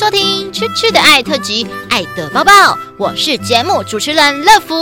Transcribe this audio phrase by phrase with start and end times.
[0.00, 2.50] 收听《蛐蛐的爱》特辑《爱的抱抱》，
[2.96, 4.74] 我是节目主持人乐福，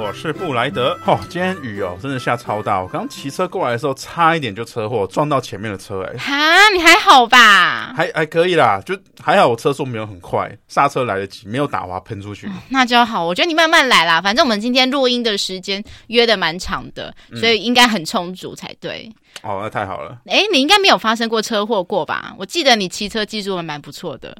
[0.00, 0.96] 我是布莱德。
[1.06, 2.80] 哦，今天雨哦，真的下超大。
[2.80, 6.02] 我刚骑车过来的时候，差一点就车祸，撞到前面的车。
[6.02, 7.92] 哎，哈，你还好吧？
[7.96, 12.48] 还还可以啦，就还好，我车速没有很快，刹车来得及，没有打滑喷出去。
[12.68, 14.20] 那就好，我觉得你慢慢来啦。
[14.20, 19.12] 反正我们今天录音的时间约的蛮长的，所以应该很充足才对。
[19.42, 20.16] 哦，那太好了。
[20.26, 22.34] 哎，你应该没有发生过车祸过吧？
[22.38, 24.36] 我记得你骑车技术还蛮不错的。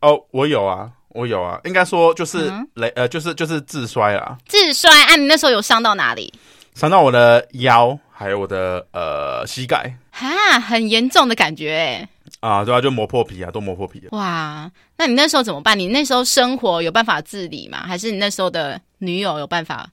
[0.00, 4.38] 哦，我有啊，我有啊，应该说就是雷、嗯、呃，就是就是自摔啊。
[4.46, 5.16] 自摔啊！
[5.16, 6.32] 你那时候有伤到哪里？
[6.74, 9.92] 伤到我的腰，还有我的呃膝盖。
[10.12, 10.28] 哈，
[10.60, 12.08] 很严重的感觉哎。
[12.38, 14.00] 啊，对啊，就磨破皮啊，都磨破皮。
[14.12, 15.76] 哇，那你那时候怎么办？
[15.76, 17.82] 你那时候生活有办法自理吗？
[17.84, 19.88] 还是你那时候的女友有办法？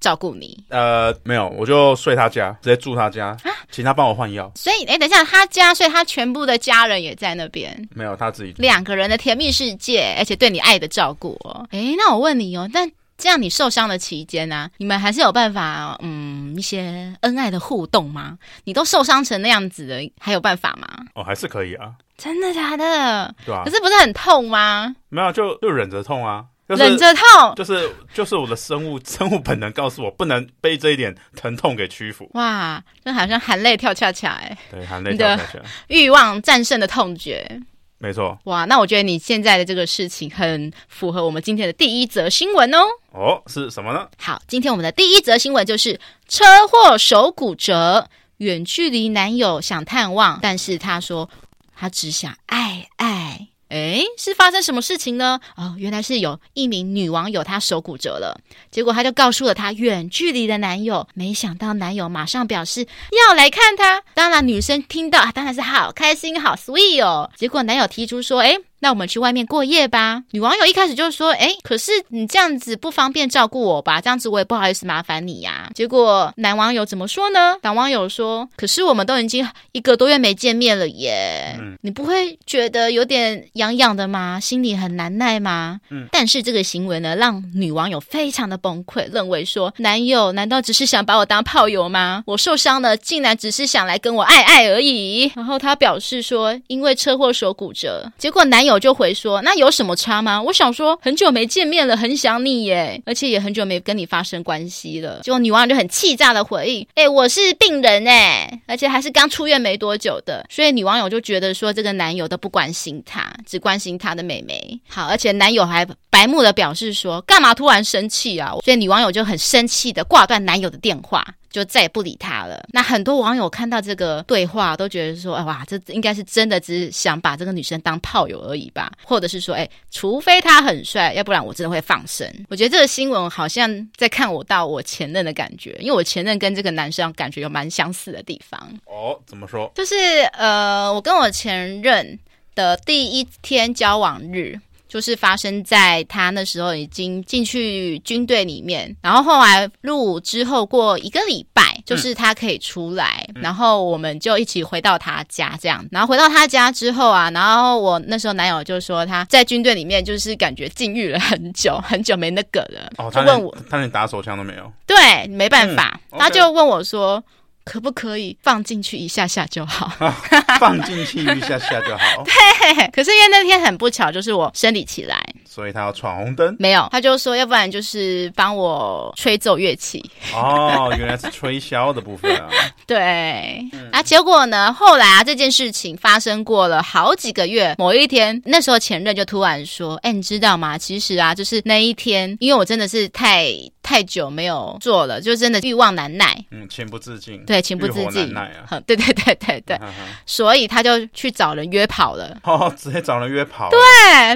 [0.00, 0.62] 照顾你？
[0.68, 4.50] 呃，没有，我就睡他家，直接住他家，啊、请他帮我换药。
[4.54, 7.88] 所以，哎，等一下，他家，所以他全部的家人也在那边？
[7.94, 11.38] 没有，他自己两个人的甜蜜世界，而且对你爱的照顾。
[11.44, 18.36] 哦哎，那我问你哦，但这样你受伤的期间呢、啊，你们还是有办法，嗯，一些恩爱的互动吗？
[18.64, 20.86] 你都受伤成那样子的，还有办法吗？
[21.14, 21.92] 哦，还是可以啊。
[22.18, 23.34] 真的假的？
[23.44, 23.62] 对啊。
[23.64, 24.94] 可是不是很痛吗？
[25.08, 26.44] 没有，就就忍着痛啊。
[26.68, 32.28] 就是、忍着痛，就是就是我的生物 生物本能告诉我，不能被这一点疼痛给屈服。
[32.34, 37.60] 哇，就好像含泪跳恰恰哎，对，含泪跳恰恰，欲望战胜的痛觉，
[37.98, 38.36] 没错。
[38.44, 42.78] 哇，那我觉得你现在的这个事情很符合我们今天的第一则新闻哦。
[43.12, 44.08] 哦，是什么呢？
[44.18, 48.08] 好，今天我们的第一则新闻就是车祸手骨折，
[48.38, 51.30] 远距离男友想探望，但是他说
[51.74, 53.25] 他只想爱爱。
[53.68, 55.40] 哎，是发生什么事情呢？
[55.56, 64.02] 哦，原来是有一名女网友她手骨折了，结果她就告诉了她远距离的男友，没想到男友马上表示要来看她。
[64.14, 67.30] 当然，女生听到啊，当然是好开心，好 sweet 哦。
[67.36, 68.56] 结果男友提出说，哎。
[68.80, 70.22] 那我们去外面过夜吧。
[70.32, 74.00] 女网友一开始就说：“哎，可是你这样子不方便照顾我吧？
[74.00, 77.56] 这样子我也不好意思麻烦你呀。”结果男网友怎么说呢？
[77.62, 84.38] 男网友说：“可是我们都已经一个多月没见面了耶，嗯，你不会觉得有点痒痒的吗？
[84.38, 92.22] 心里很难耐吗？”嗯，但是这个行为呢，让女网友非常的崩溃，认为说：“男友难道只是想把我当炮友吗？
[92.26, 98.76] 我受伤了，竟然只是想来跟我爱爱而已。”然后他表示说：“因为车祸手骨折。”结果男友。
[98.78, 100.40] 就回说，那有什么差吗？
[100.40, 105.20] 我想说，很久没见面了，很想你耶，而且也很久没跟你发生关系了。
[105.22, 114.78] 结果女网友就很气炸的回应：“哎，我是病人哎，而且还是刚出院没多久的。”所以女网友就觉得说，这个男友都不关心她，只关心她的妹妹。
[114.86, 121.26] 好，而且男友还白目的表示说：“干嘛突然生气啊？”所以女网友就很生气的挂断男友的电话。
[121.56, 122.62] 就再也不理他了。
[122.70, 138.60] 那很多网友看到这个对话，都觉得说：“哎哇，这应该是真的，只是想把这个女生当炮友而已吧？”或者是说：“哎，除非他很帅，要不然我真的会放生。”我觉得这个新闻好像在看我到我前任的感觉，因为我前任跟这个男生感觉有蛮相似的地方。
[138.84, 139.72] 哦，怎么说？
[139.74, 139.94] 就是
[140.34, 142.18] 呃，我跟我前任
[142.54, 144.60] 的第一天交往日。
[144.88, 155.84] 就是发生在他那时候已经进去军队里面，然后后来入伍之后过一个礼拜，就是他可以出来，嗯、然后我们就一起回到他家这样。
[155.90, 167.22] 然后回到他家之后啊，然后我那时候男友就说他在军队里面就是感觉禁欲了很久，很久没那个了，哦、他问我他连，打手枪都没有，对，没办法，嗯、他就问我说。
[167.66, 169.92] 可不可以放进去一下下就好？
[169.98, 170.10] 啊、
[170.60, 172.22] 放进去一下下就好。
[172.22, 176.54] 对，可是因为那天很不巧，就是我生理期来，所以他要闯红灯。
[176.60, 180.00] 没有，他就说，要不然就是帮我吹奏乐器。
[180.32, 182.48] 哦，原来是吹箫的部分啊。
[182.86, 187.74] 对，嗯、啊，结果呢，后来啊，这件事情发生过了好几个月。
[187.78, 190.78] 某一天，那时候前任就突然说：“哎，你知道吗？
[190.78, 193.48] 其实啊，就是那一天，因为我真的是太
[193.86, 197.44] 太久没有做了，就真的欲望难耐。”嗯，情不自禁。
[197.44, 197.62] 对。
[197.66, 198.46] 情不自禁，啊、
[198.86, 199.88] 对对对对对，嗯、
[200.24, 202.36] 所以他就去找人约跑了。
[202.44, 203.68] 哦，直接找人约跑。
[203.70, 203.78] 对，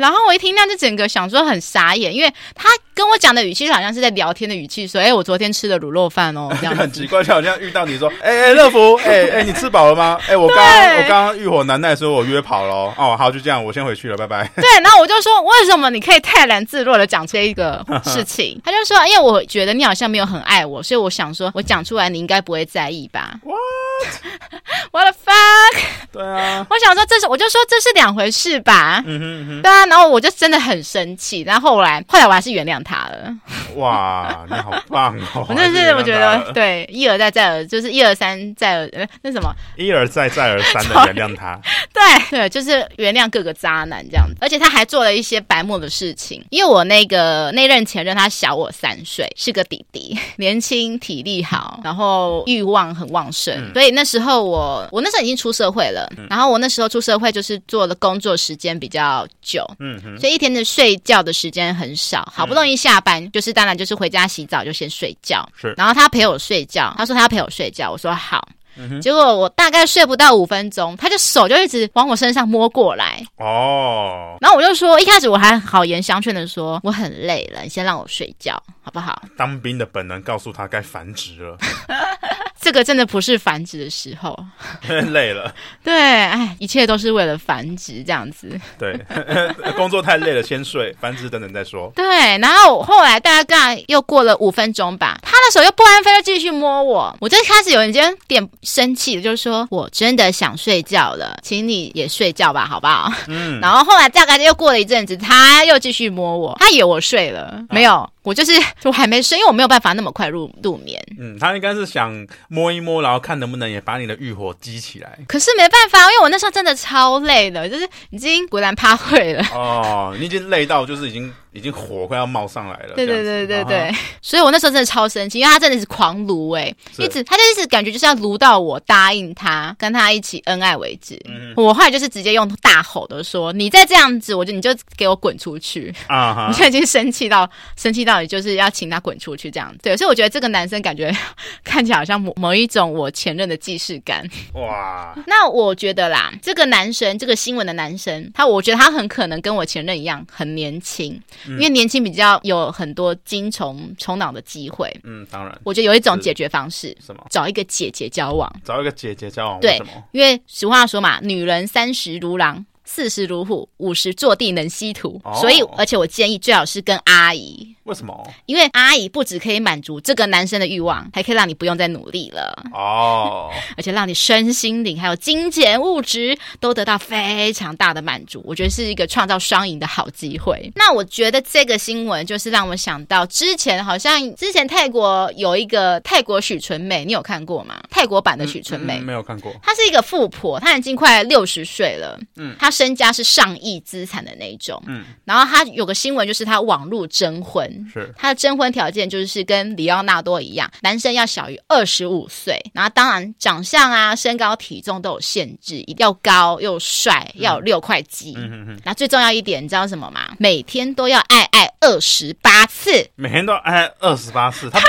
[0.01, 6.49] 然后我一听那就整个想说很傻眼，因为他跟我讲的语气就好像是在聊天的语气，说：“哎，我昨天吃了卤肉饭哦。
[6.61, 10.19] ”这样很奇怪，就好像遇到你说：“哎哎，乐福，哎哎，你吃饱了吗？
[10.27, 12.93] 哎，我刚刚我刚刚欲火难耐，所以我约跑了。
[12.97, 23.59] 哦，好，就这样，我先回去了，拜拜。”对，然后我就说：“为什么你可以泰然自若的讲这一个事情？”他就说：“因为我觉得你好像没有很爱我，所以我想说我讲出来你应该不会在意吧。” What?
[24.93, 25.85] What the fuck?
[26.13, 29.03] 对啊，我想说这是，我就说这是两回事吧。
[29.07, 33.31] 嗯哼嗯哼，对啊，然后我就真的很生气，然后后来后来我还是原谅他了。
[33.77, 35.47] 哇，你好棒哦！
[35.49, 41.61] 我真的是我觉得对，一而再再而就是一而三再而呃那什么一而再再而三的 原谅他。
[41.93, 46.45] 对对，就是原谅各个渣男这样子，而且他还做了一些白目的事情。
[46.51, 68.47] 因为我那个那任前任他小我三岁，是个弟弟， 年轻体力好，然后欲望很旺盛，嗯、所以那时候我我那时候已经出社会了，嗯、然后我那时候出社会就是做的工作时间比较久，嗯哼，所以一天的睡觉的时间很少，好不容易下班、嗯、就是当然就是回家洗澡就先睡觉，是，然后他陪我睡觉，他说他要陪我睡觉，我说好。
[68.77, 73.23] 嗯、结果我大概睡不到五分钟，他就手就一直往我身上摸过来。
[73.37, 79.23] 哦，然后我就说，一开始我还好言相劝的说，我很累了，你先让我睡觉好不好？
[79.37, 81.59] 当兵的本能告诉他该繁殖了。
[82.71, 84.39] 这个真的不是繁殖的时候，
[85.11, 85.53] 累了。
[85.83, 88.49] 对，哎，一切都是为了繁殖这样子。
[88.79, 88.97] 对，
[89.77, 91.91] 工作太累了，先睡，繁殖等等再说。
[91.97, 92.07] 对，
[92.39, 97.17] 然后后来大概又过了五分钟吧，他的手又不安分，又继续摸我。
[97.21, 103.13] 我就开始有一点点生气了，就是说我真的想睡觉了，请你也睡觉吧，好不好？
[103.27, 103.59] 嗯。
[103.61, 108.09] 然后后来大概又过了一阵子，他又继续摸我，他以为我睡了，啊、没有。
[108.23, 108.53] 我就是
[108.85, 111.03] 我还没睡，因为我没有办法那么快入入眠。
[111.19, 112.13] 嗯，他应该是想
[112.49, 115.17] 摸一摸，然后看能不能也把你的欲火激起来。
[115.29, 119.45] 可是没办法，因为我那时候真的超累的，就是已经果然趴会了。
[119.55, 121.33] 哦，你已经累到就是已经。
[121.53, 131.21] 已经火快要冒上来了，对对对对对，啊、 所以我那时候真的超生气，因为他真的是狂撸哎，是一直他就一直感觉就是要撸到我答应他跟他一起恩爱为止。
[131.25, 139.79] 嗯、我后来就是直接用大吼的说：“你再这样子，我就你就给我滚出去！”啊哈， 我现在已经生气到生气到，你就是要请他滚出去这样子。
[139.83, 141.15] 对，所以我觉得这个男生感觉
[141.65, 144.25] 看起来好像某某一种我前任的既视感。
[144.55, 151.21] 哇，那我觉得啦，这个男生这个新闻的男生，他我觉得他很可能跟我前任一样很年轻。
[151.47, 157.27] 因为年轻比较有很多精虫虫脑的机会，嗯，当然，我觉得有一种解决方式，什么？
[157.31, 159.81] 找一个姐姐交往，找一个姐姐交往，对？
[160.13, 162.65] 因为俗话说嘛，女人三十如狼。
[162.93, 167.65] 四十如虎，五十坐地能吸土，哦、所以而且我建议最好是跟阿姨。
[167.85, 168.29] 为什么？
[168.47, 178.43] 因为阿姨不只可以满足这个男生的欲望，还可以让你不用再努力了哦， 而且让你身心灵还有金钱物质都得到非常大的满足。
[178.45, 180.71] 我觉得是一个创造双赢的好机会。
[180.75, 187.81] 那我觉得这个新闻就是让我想到之前好像之前泰国有一个泰国许纯美，你有看过吗？
[187.89, 189.53] 泰国版的许纯美、嗯嗯、没有看过。
[189.63, 192.69] 她是一个富婆，她已经快六十岁了，嗯，她。
[192.81, 198.11] 身家是上亿资产的那一种，嗯，然后他有个新闻，就是他网路征婚，是。
[198.17, 210.35] 他的征婚条件就是跟里奥纳多一样，男生要小于二十五岁，然后当然长相啊、身高、体重都有限制，一定要高又帅，要有六块肌，嗯嗯嗯，那最重要一点，你知道什么吗？
[210.39, 214.81] 每天都要爱爱二十八次，每天都要爱爱二十八次，他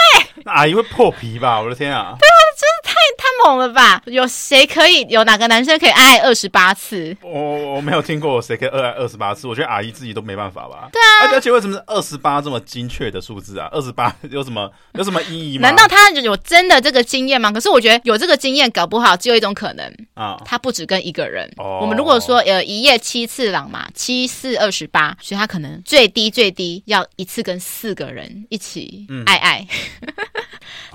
[0.45, 1.59] 阿姨会破皮吧？
[1.59, 2.15] 我的天啊！
[2.91, 4.01] 太太猛了吧？
[4.05, 5.05] 有谁可以？
[5.09, 7.15] 有哪个男生可以爱爱二十八次？
[7.21, 7.81] 我我。
[7.81, 10.89] 没有听过谁可以二爱二十八次，我觉得阿姨自己都没办法吧。
[10.91, 13.67] 对啊，而且为什么是二十八这么精确的数字啊？
[13.71, 15.67] 二十八有什么有什么意义吗？
[15.67, 17.51] 难道他有真的这个经验吗？
[17.51, 21.51] 可是我觉得有这个经验，搞不好只有一种可能啊，他不止跟一个人。
[21.57, 29.67] 哦，我们如果说呃一夜七次郎嘛，七四二十八，所以他可能最低最低要一次跟四个人一起爱爱。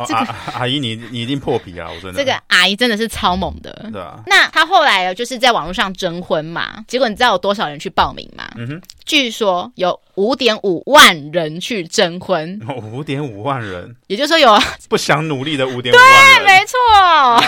[0.07, 1.89] 这个阿姨，你你一定破皮啊！
[1.89, 3.89] 我真的，这个阿姨真的是超猛的。
[3.93, 6.85] 对啊，那她后来就是在网络上征婚嘛。
[6.89, 8.45] 结果你知道有多少人去报名吗？
[8.57, 12.61] 嗯哼，据说有五点五万人去征婚。
[12.93, 14.59] 五点五万人，也就是说有
[14.89, 16.45] 不想努力的五点五万人。
[16.45, 16.77] 对，没错。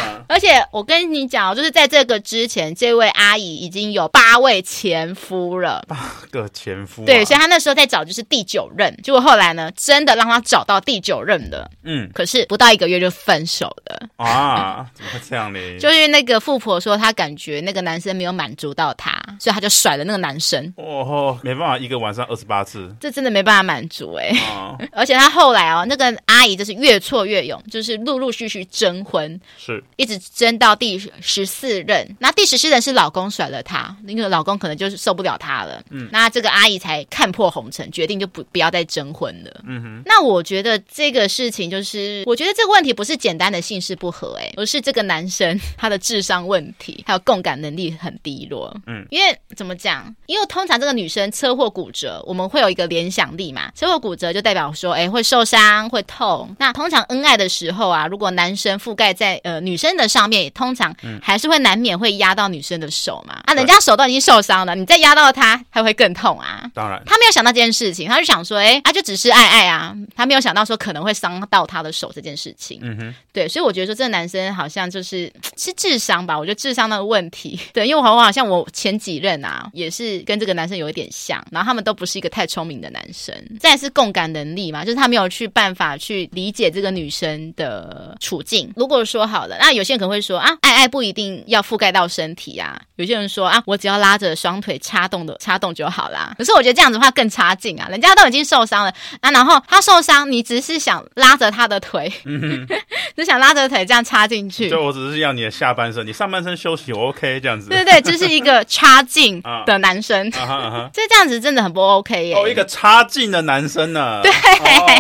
[0.06, 5.84] 嗯、而且我跟你讲，就是在这个之前，这位阿姨已经有八位前夫了。
[5.88, 5.96] 八
[6.30, 7.06] 个前夫、啊。
[7.06, 8.96] 对，所以她那时候在找就是第九任。
[9.02, 11.68] 结果后来呢，真的让她找到第九任的。
[11.82, 14.08] 嗯，可是不到一个月就分手了。
[14.16, 14.86] 啊？
[14.94, 15.58] 怎么会这样呢？
[15.80, 19.10] 就是那个富婆说，她感觉那个男生没有满足到她。
[19.40, 20.72] 所以她就甩了那个男生。
[20.76, 24.30] 哦，没办法，一个晚上二十八次，这真的没办法满足哎。
[24.54, 32.06] 哦、 而且他后来哦，那个阿姨就是越挫越勇，就是陆陆续续征婚，是一直征到第十四任。
[32.20, 35.82] 那第十四任是老公甩了她，那个老公可能就是受不了她了。
[35.88, 39.60] 嗯，那这个阿姨才看破红尘，决定就不不要再征婚了。
[39.66, 40.02] 嗯哼。
[40.04, 48.76] 那我觉得这个事情就是，我觉得这个问题不是简单的姓氏不合哎，而是这个男生他的智商问题，还有共感能力很低落。
[48.86, 49.34] 嗯，因为。
[49.56, 50.14] 怎么讲？
[50.26, 53.70] 因为通常这个女生车祸骨折，我们会有一个联想力嘛？
[53.76, 56.52] 车祸骨折就代表说，哎，会受伤，会痛。
[56.58, 60.92] 那通常恩爱的时候啊，如果男生覆盖在呃女生的上面，通常
[61.22, 63.40] 还是会难免会压到女生的手嘛。
[63.44, 66.68] 啊，人家手都已经受伤了，你再压到他，他会更痛啊。
[66.74, 72.80] 当然，他没有想到这件事情，他就想说，哎，他就只是爱爱啊，他没有想到说可能会伤到他的手这件事情。
[72.82, 77.60] 嗯哼，对，所以我觉得说这个男生好像就是是智商吧，我觉得智商那个问题。
[77.72, 83.34] 对，因为我好像我前几任啊，也是跟这个男生有一点像，然后他们都不是一个太聪明的男生。
[83.58, 88.72] 再来是共感能力嘛，就是他没有去办法去理解这个女生的处境。
[88.76, 92.80] 如果说好了，那有些人可能会说啊，爱爱不一定要覆盖到身体啊。
[92.96, 96.34] 有些人说啊，我只要拉着双腿插动的插动就好啦。
[96.38, 102.66] 可是我觉得这样子的话更差劲啊，人家都已经受伤了啊，然后他受伤，你只是想拉着他的腿，嗯、
[103.16, 104.68] 只想拉着腿这样插进去。
[104.68, 107.68] 就我只是要你的下半身，你上半身休息我 OK 这样子。
[107.68, 112.34] 对对对，这、就是一个 差劲的男生， 所以、啊啊啊、这样子真的很不 OK 耶。
[112.34, 114.20] 哦，一个差劲的男生呢？
[114.22, 114.32] 对。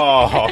[0.00, 0.50] 哦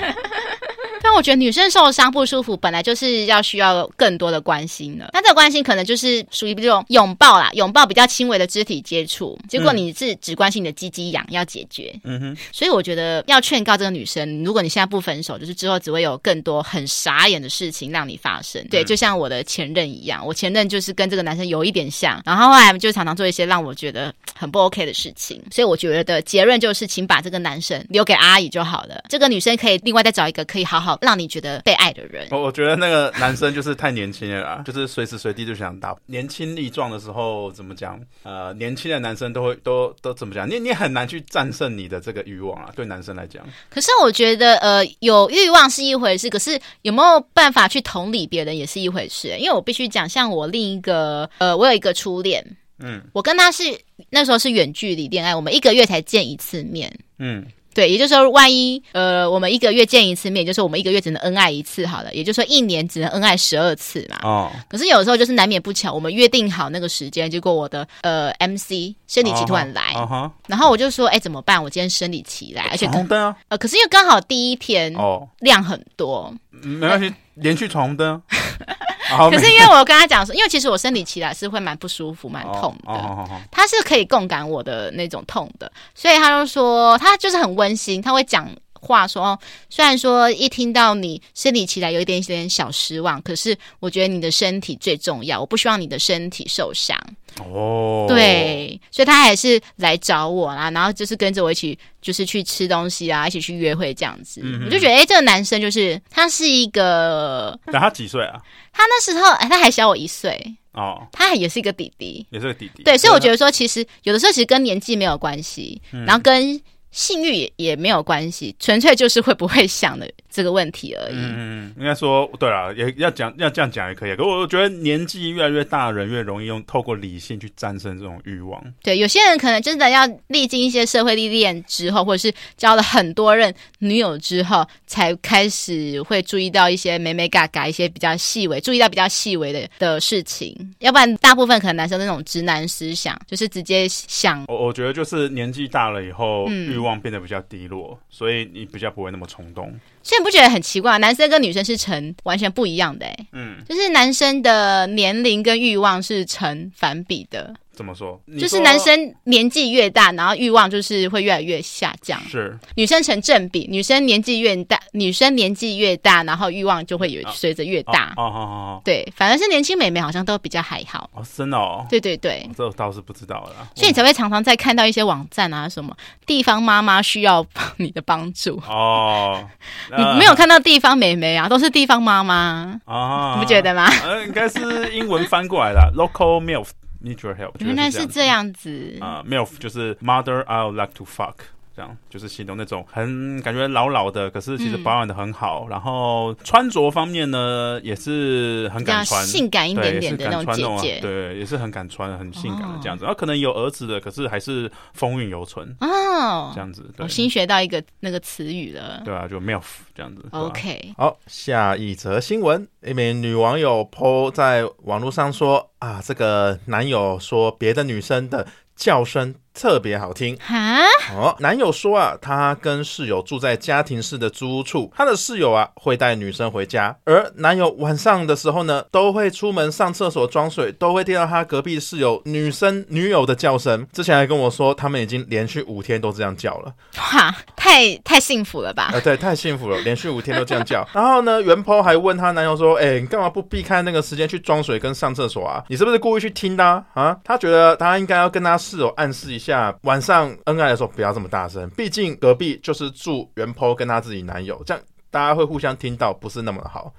[1.06, 5.08] 但我觉得女生受伤不舒服，本来就是要需要更多的关心的。
[5.12, 9.38] 那这个关心可能就是属于这种拥抱啦，拥抱比较轻微的肢体接触。
[9.48, 11.94] 结果你是只关心你的鸡鸡痒要解决。
[12.02, 12.36] 嗯哼。
[12.50, 18.60] 所以我觉得要劝告这个女生，如果你现在不分手，就是之后只会有更多很傻眼的事情让你发生。
[18.68, 25.40] 对，就像我的前任一样，我前任就是跟这个男生有一点像，然后后来就常常做一些让我觉得很不 OK 的事情。
[25.52, 29.04] 所以我觉得结论就是，请把这个男生留给阿姨就好了。
[29.08, 30.95] 这个女生可以另外再找一个可以好好。
[31.00, 35.96] 让你觉得被爱的人，我我觉得那个男生就是太年轻了啦， 就是随时随地就想打。
[36.06, 38.00] 年轻力壮的时候怎么讲？
[38.22, 40.48] 呃，年轻的男生都会都都怎么讲？
[40.48, 43.44] 你你很难去战胜你的这个欲望啊，对男生来讲。
[43.70, 49.36] 可是我觉得，呃，有欲望是一回事，可是有没有办法去同理别人也是一回事。
[49.38, 52.44] 因为我必须讲，像我另一个，呃，我有一个初恋，
[52.78, 53.64] 嗯，我跟他是
[54.10, 57.44] 那时候是远距离恋爱，我们一个月才见一次面，嗯。
[57.76, 62.10] 对，也就是说，万一呃，我们一个月见一次面，就是我们一个月只能恩爱一次好了。
[62.14, 64.18] 也就是说，一年只能恩爱十二次嘛。
[64.22, 64.50] 哦。
[64.66, 71.62] 可是有时候就是难免不巧，我们约定好那个时间，结果我的呃 MC 生理期突然来，哦哦、然后我就说，哎，怎么办？
[71.62, 73.36] 我今天生理期来，而且红灯啊。
[73.48, 78.22] 呃，可是因为刚好第一天哦量很多，没关系，连续闯红灯。
[79.30, 88.48] 可是因为我跟他讲说，因为其实我生理期来是会蛮不舒服、蛮痛的，他是可以共感我的那种痛的，所以他就说他就是很温馨，他会讲
[88.80, 96.98] 话说，虽然说一听到你生理期来有一点点小失望，可是我觉得你的身体最重要，我不希望你的身体受伤。
[97.40, 104.40] 哦，对，所以他还是来找我啦，然后就是跟着我一起，就是去吃东西啊，一起去约会这样子。
[104.42, 108.40] 嗯、我就觉得，哎、欸，这个男生就是他是一个，那他几岁啊？
[108.72, 110.40] 他那时候，哎、欸，他还小我一岁
[110.72, 112.82] 哦，他也是一个弟弟，也是个弟弟。
[112.82, 116.58] 对，所以我觉得说，其实有的时候其实跟年纪没有关系，嗯、然后跟。
[116.96, 121.14] 性欲也也没有关系，纯粹就是会不会想的这个问题而已。
[121.16, 124.14] 嗯，应该说对了，也要讲要这样讲也可以。
[124.14, 128.62] 可我觉得年纪越来越大的人越容易用透过理性去战胜这种欲望。
[128.82, 140.54] 对，有些人可能真的要历经一些社会历练之后，或者是交了很多任女友之后，才开始会注意到一些美美嘎嘎一些比较细微，注意到比较细微的的事情。
[140.80, 144.44] 要不然，大部分可能男生那种直男思想，就是直接想。
[144.48, 147.06] 我我觉得就是年纪大了以后，欲望、嗯。
[147.06, 149.72] 变得比较低落，所以你比较不会那么冲动。
[150.02, 150.98] 所以你不觉得很奇怪？
[150.98, 157.54] 男生跟女生是成完全不一样的，欸，嗯，就是男生的年龄跟欲望是成反比的。
[157.76, 158.18] 怎么说？
[158.40, 162.18] 就是男生年纪越大，然后欲望就是会越来越下降。
[162.28, 168.14] 是女生成正比，女生年纪越大，女生年纪越大，然后欲望就会有随着越大。
[168.16, 171.10] 哦哦哦，对，反而是年轻美眉好像都比较还好。
[171.12, 171.86] 哦，真的哦。
[171.90, 173.68] 对对对，这倒是不知道了。
[173.74, 177.44] 所以你才会常常在看到一些网站啊，什么地方妈妈需要
[177.76, 179.46] 你的帮助哦。
[179.94, 183.86] 你没有看到地方美眉啊，都是地方妈妈啊，你不觉得吗？
[184.02, 186.68] 呃应该是英文翻过来的，local milf。
[187.05, 189.23] Need your help，原来是这样子啊。
[189.23, 191.35] Uh, MILF 就是 Mother I Like to Fuck，
[191.76, 195.64] 这样就是形容那种很感觉老老的，可是其实保养的很好。
[195.66, 203.04] 嗯、然后穿着方面呢，也是很敢穿，性感一点点的那种姐姐，对，也是很敢穿，很性感的这样子。
[203.04, 206.90] 然后、哦啊、可能有儿子的，可是还是风韵犹存哦，这样子。
[206.96, 209.62] 对，我新学到一个那个词语了，对啊，就 MILF
[209.94, 210.24] 这样子。
[210.30, 215.70] OK，好，下一则新闻，一名女网友 po 在网络上说。
[215.78, 220.36] 啊，这个男友说别的女生的叫声特别好听。
[220.36, 220.84] 哈，
[221.14, 233.86] 哦，男友说啊，他跟室友住在家庭式的租屋处，他的室友啊会带女生回家，而男友晚上的时候呢，都会出门上厕所装水，都会听到他隔壁室友女生女友的叫声。
[233.92, 236.74] 之前还跟我说，他们已经连续五天都这样叫了。
[237.14, 238.90] 哇，太太幸福了吧？
[238.92, 240.86] 呃，对，太幸福了，连续五天都这样叫。
[240.92, 245.64] 然后呢，原 po 还问他男友说：“哎、欸，你干嘛不避开那个时间去装水跟上厕所啊？
[245.68, 256.92] 你是不是故意去听的啊？”啊他觉得他应该要跟他室友暗示一下，下晚上恩爱的时候不要这么大声，毕竟隔壁就是住原坡跟她自己男友，这样大家会互相听到，不是那么好。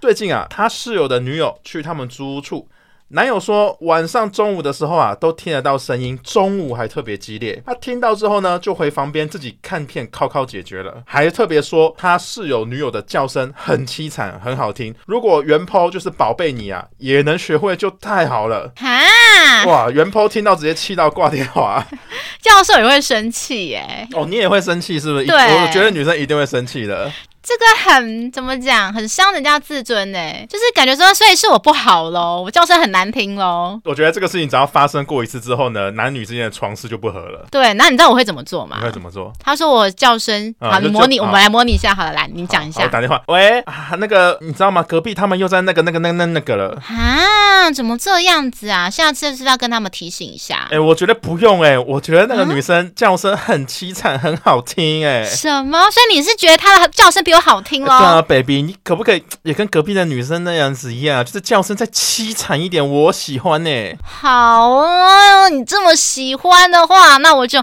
[0.00, 2.66] 最近啊，他室友的女友去他们租屋处。
[3.12, 7.60] 男友说，晚上中午的时候啊，都听得到声音，中午还特别激烈。
[7.66, 11.02] 他听到之后呢，就回房边自己看片，靠靠解决了。
[11.04, 14.94] 还特别说，他室友女友的叫声很凄惨，很好听。
[15.06, 18.72] 如果原 po 就是宝贝你啊，也能学会就太好了。
[18.76, 21.84] 哈，哇，原 po 听到直接气到挂电话。
[22.40, 24.06] 教授也会生气耶？
[24.12, 25.26] 哦，你也会生气是不是？
[25.26, 27.10] 对，我觉得女生一定会生气的。
[27.42, 30.18] 这个很怎么讲，很伤人家自尊呢？
[30.48, 33.80] 就是感觉说，所以是我不好喽，我叫声很难听喽。
[33.84, 37.46] 我觉得这个事情只要发生过一次之后呢，男女之间的床事就不合了。
[37.50, 38.76] 对，那你知道我会怎么做吗？
[38.80, 39.32] 你会怎么做？
[39.42, 42.82] 他说我叫声，好，你模拟，我们来模拟一下，好了，来，你讲一下。
[42.82, 44.82] 我打电话，喂，啊，那个你知道吗？
[44.82, 46.78] 隔壁他们又在那个那个那那那个了。
[46.88, 48.90] 啊，怎么这样子啊？
[48.90, 50.68] 下次是不是要跟他们提醒一下？
[50.70, 55.24] 哎，我觉得不用哎，我觉得那个女生叫声很凄惨，很好听哎。
[55.24, 55.90] 什么？
[55.90, 57.92] 所以你是觉得她的叫声比我好听喽？
[57.92, 62.84] 啊，baby，你可不可以也跟隔壁的女生那样子一样，就是叫声再凄惨一点？
[62.84, 63.96] 我喜欢呢、欸。
[64.02, 67.62] 好啊，你这么喜欢的话，那我就。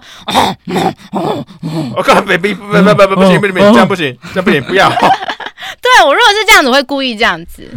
[1.94, 4.88] 我靠，baby，不不不不不行不行，这样不行，这样不行，不要。
[5.82, 7.70] 对，我如果是这样子，我会故意这样子。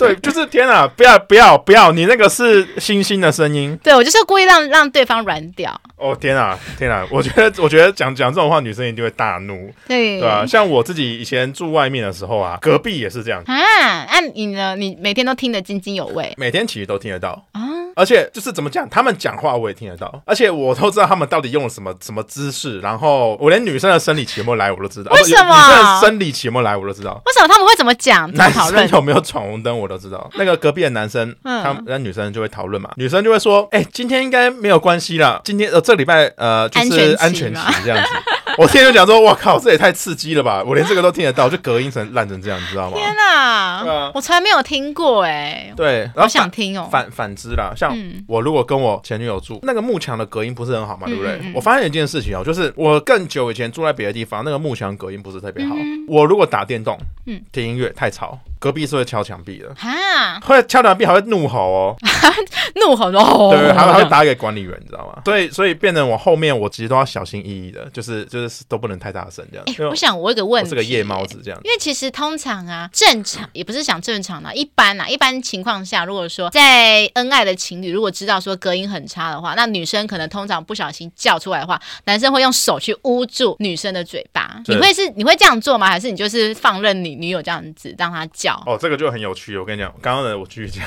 [0.00, 0.86] 对， 就是天啊！
[0.96, 1.92] 不要不要不要！
[1.92, 3.78] 你那个是星星的声音。
[3.84, 5.78] 对，我就是故意让让对方软掉。
[5.96, 7.06] 哦天啊天啊！
[7.10, 9.70] 我觉得我觉得讲讲这种话，女生一定会大怒。
[9.86, 10.46] 对对啊？
[10.46, 14.06] 像我自己以前住外面的时候啊，隔壁也是这样啊。
[14.10, 14.74] 那你呢？
[14.76, 16.32] 你每天都听得津津有味？
[16.36, 17.60] 每天其实都听得到啊。
[17.96, 25.12] 而且就是怎么讲，他们讲话我也听得到，而且我都知道他们到底用了什么什么姿势，然后我连女生的生理期有没有来我都知道。
[25.12, 25.54] 为什么？
[25.54, 27.20] 女生的生理期有没有来我都知道。
[27.26, 28.32] 为什么他们会怎么讲？
[28.34, 30.30] 男生有没有闯红灯我都知道。
[30.34, 38.10] 那个隔壁的男生，嗯、他们那女生就会讨论嘛，女生就会说：“哎、欸，今天应该没有关系啦，今天呃这礼拜呃就是安全期这样子。”
[38.58, 40.62] 我听就讲说：“我靠，这也太刺激了吧！
[40.66, 43.84] 我连这个都听得到，就隔音成烂成这样，你知道吗？”天哪、啊！
[43.86, 45.30] 啊、我从来没有听过哎、
[45.68, 45.74] 欸。
[45.76, 46.88] 对，我想听哦。
[46.90, 51.32] 反反之啦，像我如果跟我前女友住，那个幕墙的隔音不是很好嘛，对不对？
[51.32, 55.74] 嗯嗯嗯，我发现一件事情哦，就是我更久以前住在别的地方，那个幕墙隔音不是特别好。
[55.76, 58.38] 嗯、我如果打电动，嗯，听音乐太吵。
[58.58, 61.96] 隔壁是会敲墙壁的，哈，会敲墙壁还会怒吼哦，
[62.76, 65.22] 怒吼哦，对，还会打给管理员，你知道吗？
[65.24, 69.64] 所以，所以变成我后面我其实都要小心翼翼的，就是就是都不能太大声这样。
[69.66, 71.60] 哎，我想我有个问题，是个夜猫子这样。
[71.64, 84.62] 因为其实通常啊，正常也不是想正常的，一般啊，一般情况下，如果说在恩爱的情侣，如果知道说隔音很差的话，那女生可能通常不小心叫出来的话，男生会用手去捂住女生的嘴巴。
[84.66, 85.88] 你会是你会这样做吗？
[85.88, 88.54] 还是你就是放任你女友这样子让她叫？
[88.66, 89.56] 哦，这个就很有趣。
[89.56, 90.84] 我跟你讲，刚刚的我继续讲。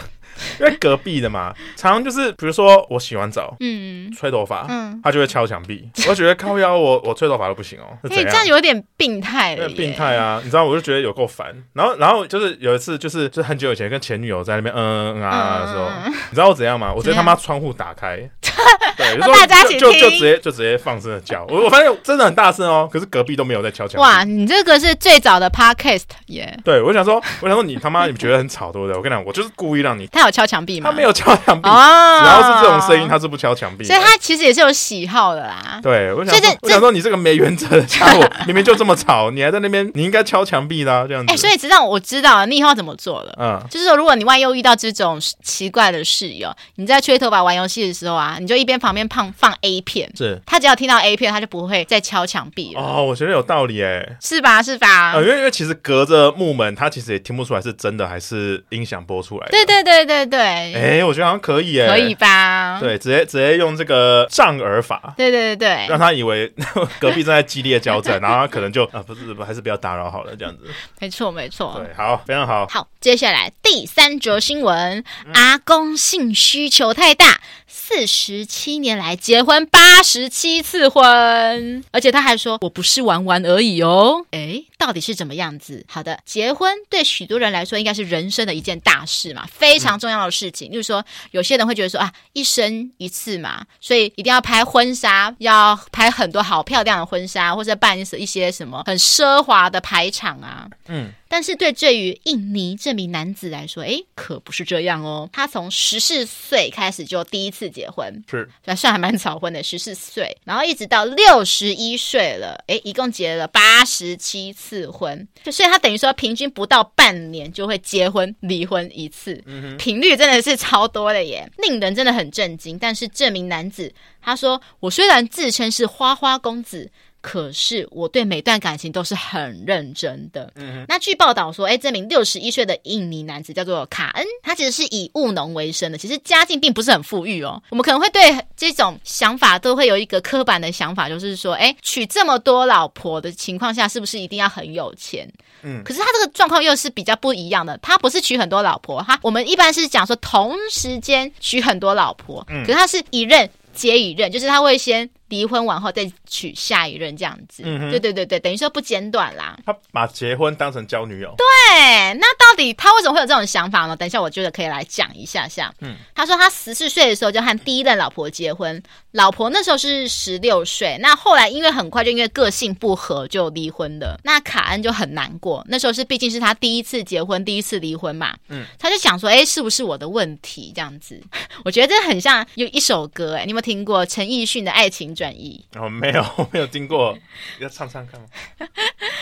[0.60, 5.90] 因为隔壁的嘛，常常就是比如说我洗完澡，嗯，吹头发，嗯，他就会敲墙壁。
[6.08, 10.40] 我觉得靠腰，我我吹头发都不行哦，所以这样有点病态了，病态啊！
[10.44, 11.54] 你知道，我就觉得有够烦。
[11.74, 16.94] 然后，然后就是有一次，就是就很久以前跟前女友在那边嗯嗯啊的时候，你知道我怎样吗？
[16.94, 18.18] 我直接他妈窗户打开，
[18.98, 21.46] 对，就说就就就直接就直接放声的叫。
[21.50, 24.00] 我我发现真的很大声哦，可是隔壁都没有在敲墙。
[24.02, 26.58] 哇，你这个是最早的 podcast 耶！
[26.64, 28.96] 对，我想说，我想说你他妈你觉得很吵对不对？
[28.96, 30.08] 我跟你讲，我就是故意让你。
[30.08, 30.90] 他有敲墙壁吗？
[30.90, 33.84] 他没有敲墙壁，只要是这种声音，他是不敲墙壁。
[33.84, 35.80] 所以他其实也是有喜好的啦。
[35.82, 41.34] 对，我想说，我想说，你这个没原则的家伙，明明就这么吵，你还在那边，你应该敲墙壁啦，这样子。
[41.34, 43.34] 哎，所以直到我知道，你以后要怎么做了？
[43.40, 52.82] 嗯，就是说，如果你万一又遇到这种奇怪的室友，你在吹头发玩游戏的时候啊，你就一边旁边放放 A 片，是他只要听到 A 片，他就不会再敲墙壁了。
[52.82, 54.62] 哦，我觉得有道理哎，是吧？
[54.62, 55.14] 是吧？
[55.16, 59.52] 因为因为其实隔着木门，他其实也听不出来是真的还是音响播出来的。
[59.52, 60.40] 对对对对对。
[60.74, 62.80] 哎，我觉得好像可以哎，可以吧？
[62.80, 66.52] 对，直接直接用这个障耳法，对对对对，让他以为
[67.00, 70.64] 隔壁正在激烈交战， 然后他可能就啊，不是，还是不要打扰好了，这样子。
[71.00, 72.68] 没错没错，对，好，非常好。
[72.68, 84.64] 好，接下来第三则新闻，嗯、阿公性需求太大，四十七年来结婚八十七次婚，而且他还说我不是玩玩而已哦，哎。
[84.86, 85.86] 到底是怎么样子？
[85.88, 90.70] 好的，结婚对许多人来说应该是人生的一件大事嘛，非常重要的事情。
[90.70, 100.68] 嗯、例如说，有些人会觉得说啊，一生一次嘛，所以一定要拍婚纱，要拍很多好漂亮的婚纱，或者办一些什么很奢华的排场啊。
[100.88, 101.14] 嗯。
[101.30, 105.28] 但是对这于印尼这名男子来说，诶，可不是这样哦。
[105.34, 122.78] 他从十四岁开始就第一次结婚，是，算还蛮早婚的，十四岁，然后一直到六十一岁了，诶，一共结了八十七次婚，就所以他等于说平均不到半年就会结婚离婚一次，嗯，频率真的是超多的耶，令人真的很震惊。
[122.78, 126.92] 但是这名男子他说：“我虽然自称是花花公子。”
[127.24, 130.52] 可是我对每段感情都是很认真的。
[130.56, 137.64] 嗯，那据报道说，哎，这名六十一岁的印尼男子叫做卡恩，他其实是以务农为生的，其实家境并不是很富裕哦。
[137.70, 138.22] 我们可能会对
[138.58, 145.26] 这种想法都会有一个刻板的想法，就是说，哎，娶这么多老婆的情况下，是不是一定要很有钱？
[145.62, 155.10] 嗯，可是他这个状况又是比较不一样的，他不是娶很多老婆，哈，我们一般是讲说同时间娶很多老婆，嗯，可是他是一任接一任，就是他会先。
[155.34, 159.58] 离婚完后再娶下一任这样子，嗯、对对对对，等于说不间断啦。
[159.66, 162.14] 他把结婚当成交女友，对。
[162.20, 163.96] 那到底他为什么会有这种想法呢？
[163.96, 165.74] 等一下我觉得可以来讲一下下。
[165.80, 170.98] 嗯，他说他十四岁的时候就和第一任老婆结婚，老婆那时候是十六岁。
[171.02, 174.20] 那后来因为很快就因为个性不合就离婚了。
[174.24, 178.36] 那卡恩就很难过，那时候是毕竟是他第一次结婚，第一次离婚嘛。
[178.50, 181.20] 嗯，他就想说，哎，是不是我的问题这样子？
[181.66, 185.66] 我觉得这很像有一首歌，哎，你有没有听过陈奕迅的爱情转移？
[185.76, 187.18] 哦，没有， 没有听过，
[187.60, 188.28] 要唱唱看吗？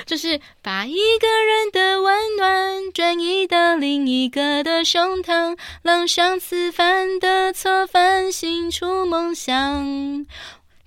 [0.08, 10.26] 就是把一个人的温暖转移到另一个的胸膛，让上次犯的错反省出梦想。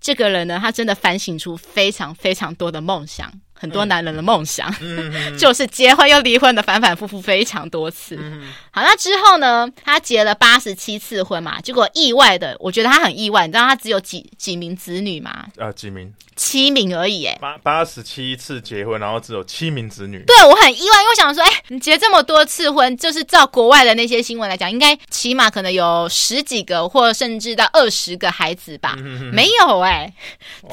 [0.00, 3.32] 这个人呢，他真的反省出非常非常多的梦想。
[3.56, 4.68] 很多男人的梦想，
[5.38, 8.18] 就是结婚又离婚的反反复复非常多次。
[8.20, 9.70] 嗯、好，那之后呢？
[9.84, 13.46] 他结了八十七次婚嘛，结果意外的，我觉得他很意外。
[13.46, 15.46] 你知道他只有几几名子女吗？
[15.58, 16.12] 啊，几名？
[16.36, 17.24] 七名而已。
[17.24, 20.18] 哎，八八十七次结婚，然后只有七名子女。
[20.26, 28.96] 对，我很意外，因为我想说，哎，你结这么多次婚，就是照国外的那些新闻来讲，应该起码可能有十几个，或甚至到二十个孩子吧？
[28.98, 30.12] 嗯、哼哼没有哎，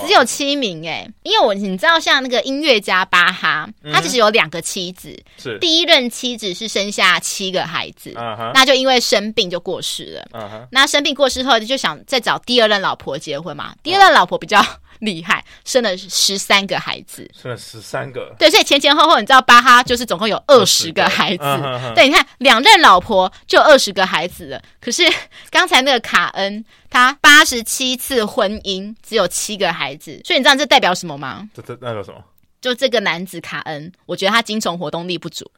[0.08, 1.08] 只有七名哎。
[1.22, 2.82] 因为我你知道，像那个音乐。
[2.82, 7.91] 家巴哈，他其实有两个妻子，是第一任妻子是生下七个孩子，
[8.54, 10.68] 那就因为生病就过世了。
[10.72, 13.76] 那生病过世后，就想再找第二任老婆结婚嘛。
[13.84, 14.64] 第二任老婆比较
[15.00, 18.36] 厉害，生了十三个孩子，生了十三个。
[18.38, 21.44] 对，所以前前后后，你知道巴哈就是总共有二十个孩子。
[21.96, 24.62] 对，你看两任老婆就二十个孩子了。
[24.80, 25.04] 可是
[25.50, 31.50] 刚才那个卡恩，他八十七次婚姻只有七个孩子，所以你知道这代表什么吗？
[31.54, 32.24] 这这代表什么？
[32.62, 35.50] 就这个男子卡恩，我觉得他精虫活动力不足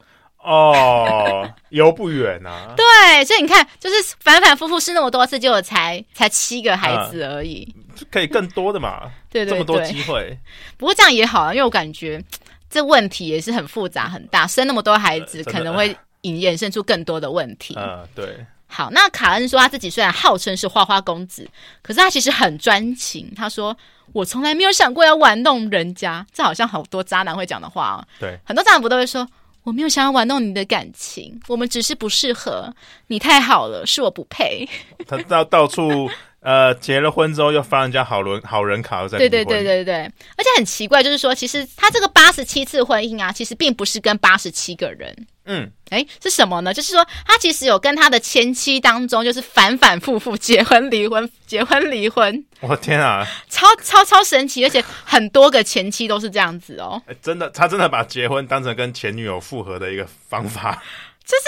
[0.44, 2.72] 哦，游不远啊。
[2.76, 9.10] 对，所以你看，就是反反复复试那么多次，结果才才七个孩子而已，嗯、可以更多的嘛？
[9.32, 10.38] 对，对对，这么多机会。
[10.76, 12.22] 不过这样也好啊，因为我感觉
[12.68, 17.74] 这问题也是很复杂很大，生那么多孩子可能会引衍生出更多的问题。
[17.78, 18.44] 嗯，对。
[18.66, 21.48] 好，那卡恩说他自己虽然号称是花花公子，
[21.80, 23.32] 可是他其实很专情。
[23.34, 23.76] 他说。
[24.12, 28.06] 我从来没有想过要玩弄人家，这好像好多渣男会讲的话啊。
[28.20, 29.26] 对，很多渣男不都会说，
[29.64, 32.72] 我没有想要玩弄你的感情，我们只是不适合。
[33.08, 34.68] 你太好了，是我不配。
[35.08, 36.08] 他到到处
[36.40, 39.94] 呃结了婚之后又发人家好人 好人卡，在对对对对对，
[40.36, 45.26] 而且很奇怪，就是说其实他这个八十七次婚姻啊，其实并不是跟八十七个人。
[45.46, 46.72] 嗯，哎，是什么呢？
[46.72, 52.44] 就是说，他其实有跟他的前妻当中，就是反反复复结婚离婚， 结婚离婚。
[52.60, 57.00] 我天啊，超超超神奇，而且很多个前妻都是这样子哦。
[57.20, 60.82] 真的，他真的把结婚当成跟前女友复合的一个方法。
[61.24, 61.44] 就是，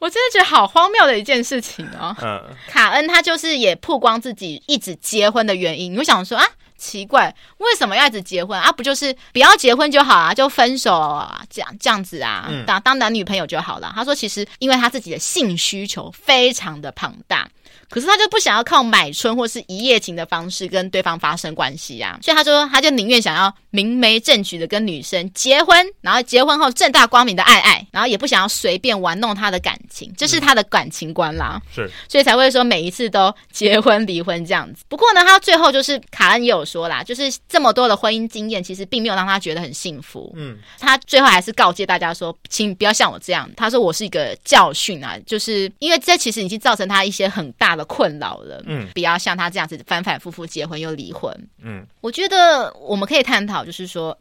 [0.00, 2.16] 我真的觉得好荒谬的一件事情哦。
[2.22, 5.92] 嗯，卡恩他就是也曝光自己一直结婚的原因。
[5.92, 6.46] 你会想说啊？
[6.80, 8.72] 奇怪，为什么要一直结婚啊？
[8.72, 10.32] 不就是不要结婚就好啊？
[10.32, 13.92] 就分手啊，这样这样子啊，当、嗯、当男女朋友就好了。
[13.94, 17.46] 他说，其实因为他自己的性需求非常的庞大。
[17.90, 31.60] 可是他就不想要靠买春或是一夜情的方式跟对方发生关系啊，所以他说他就宁愿想要明媒正娶的跟女生结婚，然后结婚后正大光明的爱爱，然后也不想要随便玩弄他的感情，这是他的感情观啦。
[31.74, 34.84] 是、嗯，所以才会说每一次都结婚离婚这样子。
[34.88, 40.32] 不过呢，他最后就是卡恩也有说啦，就是这么多的婚姻经验，其实并没有让他觉得很幸福。
[40.36, 43.50] 嗯，他最后还是告诫大家说，请不要像我这样。
[43.56, 47.79] 他说我是一个教训啊，就是因为这其实已经造成他一些很大的。
[47.84, 54.16] 困扰了，嗯，不要像他这样子反反复复结婚又离婚，嗯，我觉得我们可以探讨，就是说，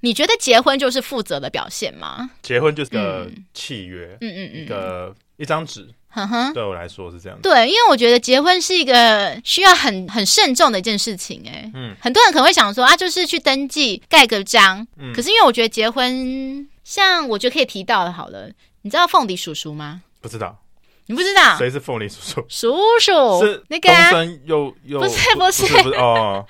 [0.00, 2.30] 你觉得结婚就是负责的表现吗？
[2.42, 5.88] 结婚就是个契约，嗯嗯嗯，一个一张纸。
[6.14, 7.38] 哼哼，对我来说是这样。
[7.40, 11.42] 对，因为我觉得结婚是一个需要很很慎重的一件事情。
[11.46, 14.86] 哎，嗯，很多人可能会想说啊，就是去登记盖个章。
[14.98, 18.50] 嗯，可是因为我觉得结婚，像我觉得可以提到的，好了，
[18.82, 20.02] 你知道凤梨叔叔吗？
[20.20, 20.61] 不知道。
[21.06, 21.56] 你不知道？
[21.58, 22.44] 谁是凤梨叔叔？
[22.48, 24.10] 叔叔是那个啊，
[24.44, 26.46] 又又不是不是，不是，不是哦，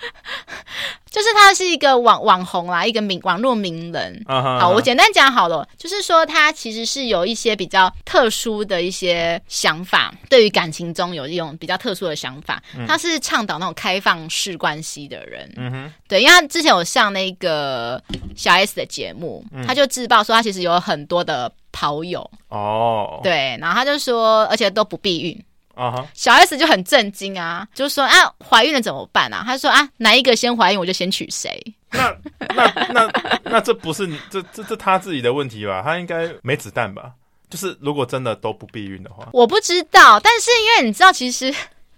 [1.13, 4.25] 就是他是一个网网红啦，一个名网络名人。
[4.27, 12.63] 好，我简单讲好了，就是说他其实是有一些比较特殊的一些想法，对于感情中有一种比较特殊的想法。
[12.77, 15.53] 嗯、他是倡导那种开放式关系的人。
[15.57, 18.03] 嗯哼，对，因为他之前有上那个
[18.35, 21.53] 小 S 的节目，嗯、他就自曝说他其实有很多的。
[21.75, 25.45] 跑友哦，对，然后他就说，而且都不避孕
[25.75, 28.13] 啊哈，小 S 就很震惊啊，就说啊，
[28.47, 29.43] 怀孕了怎么办啊？
[29.45, 31.61] 他说啊，哪一个先怀孕，我就先娶谁。
[31.91, 32.15] 那
[32.55, 33.13] 那那
[33.45, 35.83] 那这不是你这这这他自己的问题吧？
[35.85, 37.13] 他应该没子弹吧？
[37.51, 41.55] 就是如果真的都不避孕的话，我不知道，但是因为你知道，其实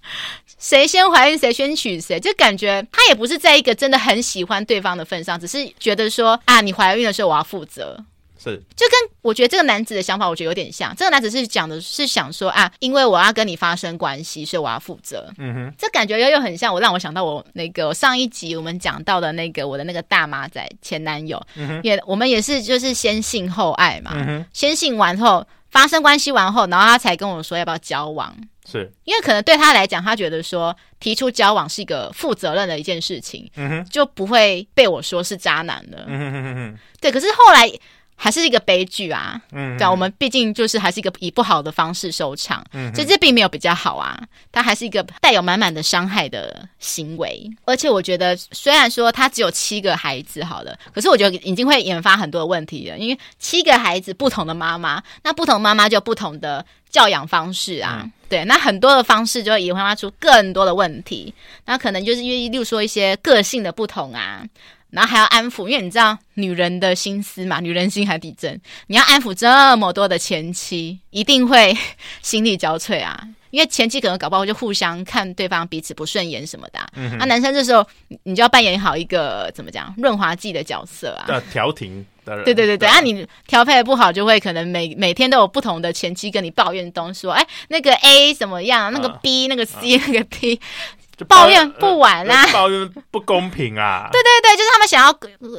[0.58, 8.04] 谁先怀孕谁先娶谁，就感觉他也不是在一个真的很喜欢对方的份上，只是觉得说啊，你怀孕的时候我要负责。
[8.44, 10.94] 是，就跟我觉得这个男子的想法，我觉得有点像。
[10.94, 15.32] 这个男子是讲的是想说啊，因为我要跟你发生关系，所以我要负责。
[15.38, 28.36] 嗯哼，这感觉又又很像我，让我想到我那个上一集我们讲到的那个我的那个大马仔前男友，嗯哼，也我们也是就是先性后爱嘛，嗯哼，先性完后发生关系完后，然后他才跟我说要不要交往。
[28.70, 36.04] 是，因为可能对他来讲，他觉得说提出交往是一个负责任的一件事情，嗯哼，就不会被我说是渣男了。
[36.08, 37.72] 嗯哼哼，对，可是后来。
[38.16, 39.40] 还是一个悲剧啊！
[39.52, 44.18] 嗯，对啊，我们毕竟就是还是一个以不好的方式收场，嗯，所以这并没有比较好啊，
[44.52, 47.50] 它还是一个带有满满的伤害的行为。
[47.64, 61.34] 而且我觉得，虽然说他只有七个孩子，好了，可是我觉得已经会引发很多的问题了，因为七个孩子不同的妈妈，那不同妈妈就不同的教养方式啊，嗯、对，那很多的方式就会引发出更多的问题，
[61.66, 64.42] 那可能就是因为，例如说一些个性的不同啊。
[64.94, 71.76] 然后还要安抚，因为你知道女人的心思嘛，女人心海底针，你要安抚这么多的前妻，一定会
[72.22, 73.20] 心力交瘁啊。
[73.54, 77.86] 因为前期可能搞不好就互相看对方彼此不顺眼什么的，啊，那、嗯啊、男生这时候
[78.24, 90.60] 你就要扮演好一个怎么讲润滑剂的角色啊，调停的人，对对对对，那、啊、你调配的不好，就会可能每每天都有不同的前妻跟你抱怨东说，哎，那个 A 怎么样，那个 B、啊、那个 C、啊、那个 D。
[91.16, 94.08] 就抱，抱怨不完啦，抱怨不公平啊！
[94.12, 95.18] 对对对，就是他们想要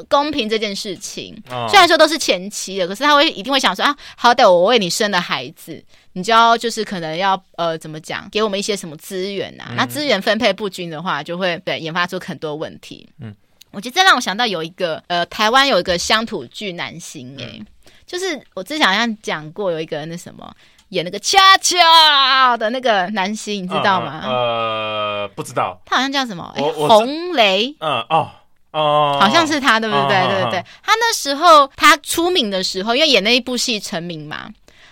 [0.10, 1.36] 公平这件事情。
[1.50, 9.68] 哦、虽然说都是前妻的，可是他会一定会想说啊，好歹我为你生了孩子，你就要就是可能要呃怎么讲，给我们一些什么资源啊？
[9.70, 13.08] 嗯、那资源分配不均的话，就会对研发出很多问题。
[13.22, 13.34] 嗯，
[13.72, 17.66] 我觉得这让我想到有一个呃，台湾有一个乡土剧男星诶、欸，嗯、
[18.06, 20.54] 就是我之前好像讲过有一个那什么。
[20.90, 24.22] 演那个恰恰的那个男星，你知道吗？
[24.24, 25.80] 呃，呃，不知道。
[25.86, 26.54] 他好像叫什么？
[26.58, 27.76] 我我洪雷。
[27.80, 28.30] 嗯哦
[28.72, 30.22] 哦，好像是他，对不对？
[30.28, 30.66] 对对对。
[30.84, 34.50] 他那时候他出名的时候，因为演那一部戏成名嘛。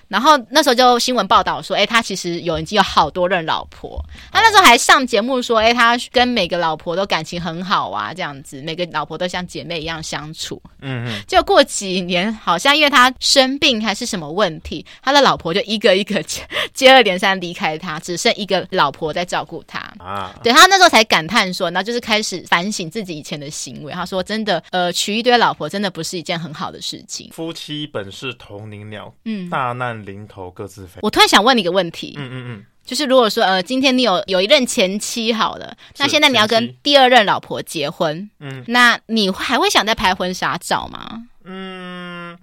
[0.07, 4.03] 然后那时候就新闻报道说，哎，他其实有已经有好多任老婆。
[4.31, 10.61] 他那时候还上节目说，哎，他跟每个老婆都感情很好啊，这样子，每个老婆都像姐妹一样相处。
[10.81, 11.21] 嗯嗯。
[11.27, 16.41] 就过几年，好像因为他生病还是什么问题，他的老婆就一个一个接
[16.73, 19.79] 接二连三离开他，只剩一个老婆在照顾他。
[19.97, 20.35] 啊。
[20.43, 23.93] 对，他那时候才感叹说，那就是开始反省自己以前的行为。
[23.93, 27.29] 他说，真的，呃，娶一堆老婆真的不是一件很好的事情。
[27.31, 29.92] 夫妻本是同林鸟，嗯，大难。
[30.05, 30.99] 临头各自飞。
[31.01, 41.23] 我突然想问你一个问题，嗯嗯嗯，就是如果说呃，今天你有有一任前妻好了，那现在你要跟第二任老婆结婚，嗯，那你还会想再拍婚纱照吗？
[41.43, 42.37] 嗯，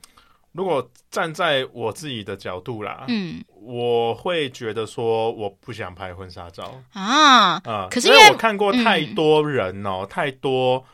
[0.52, 10.84] 如果站在我自己的角度啦，嗯，我会觉得说我不想拍婚纱照啊啊，嗯、可是因为，因为我看过太多人哦，嗯、太多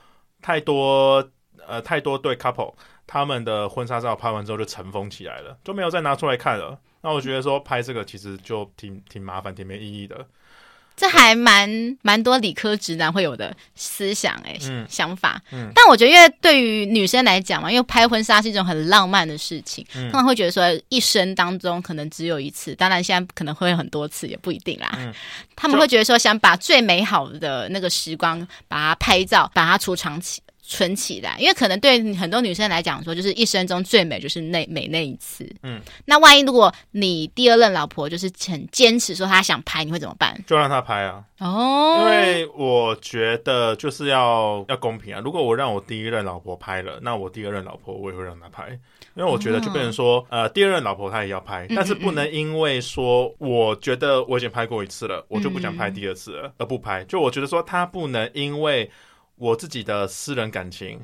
[0.40, 1.28] 太多
[1.66, 2.74] 呃太多对 couple。
[3.06, 6.78] 他们的婚纱照拍完之后就尘封起来了，就没有再拿出来看了。
[7.02, 10.26] 那我觉得说拍这个其实就挺挺麻烦、挺没意义的。
[10.96, 11.68] 这还蛮
[12.00, 15.38] 蛮多理科直男会有的思想哎、欸，嗯、想法。
[15.52, 24.90] 嗯，但我觉得因为对于女生来讲嘛，因为拍婚纱是一种很浪漫的事情，他们、嗯、会觉得说一生当中可能只有一次，当然现在可能会有很多次，也不一定啦。
[24.96, 25.12] 嗯，
[25.54, 30.40] 他们会觉得说想把最美好的那个时光把它拍照，把它储藏起。
[30.68, 35.48] 存起来，因为可能对很多女生来讲说，就是一生中最美就是那美那一次。
[35.62, 40.36] 嗯，那万一如果你第二任老婆就是很坚持说她想拍，你会怎么办？
[40.46, 41.24] 就让她拍啊。
[41.38, 45.20] 哦，因为我觉得就是要要公平啊。
[45.22, 48.70] 如果我让我第一任老婆拍了，那我第二任老婆我也会让她拍，
[49.14, 57.04] 因为我觉得就变成说，哦、呃，第二任老婆她也要拍，但是不能因为说我觉得我已经拍过一次了，嗯、我就不想拍第二次了，而不拍。
[57.04, 58.90] 就我觉得说，她不能因为
[59.36, 61.00] 我自己的私人感情，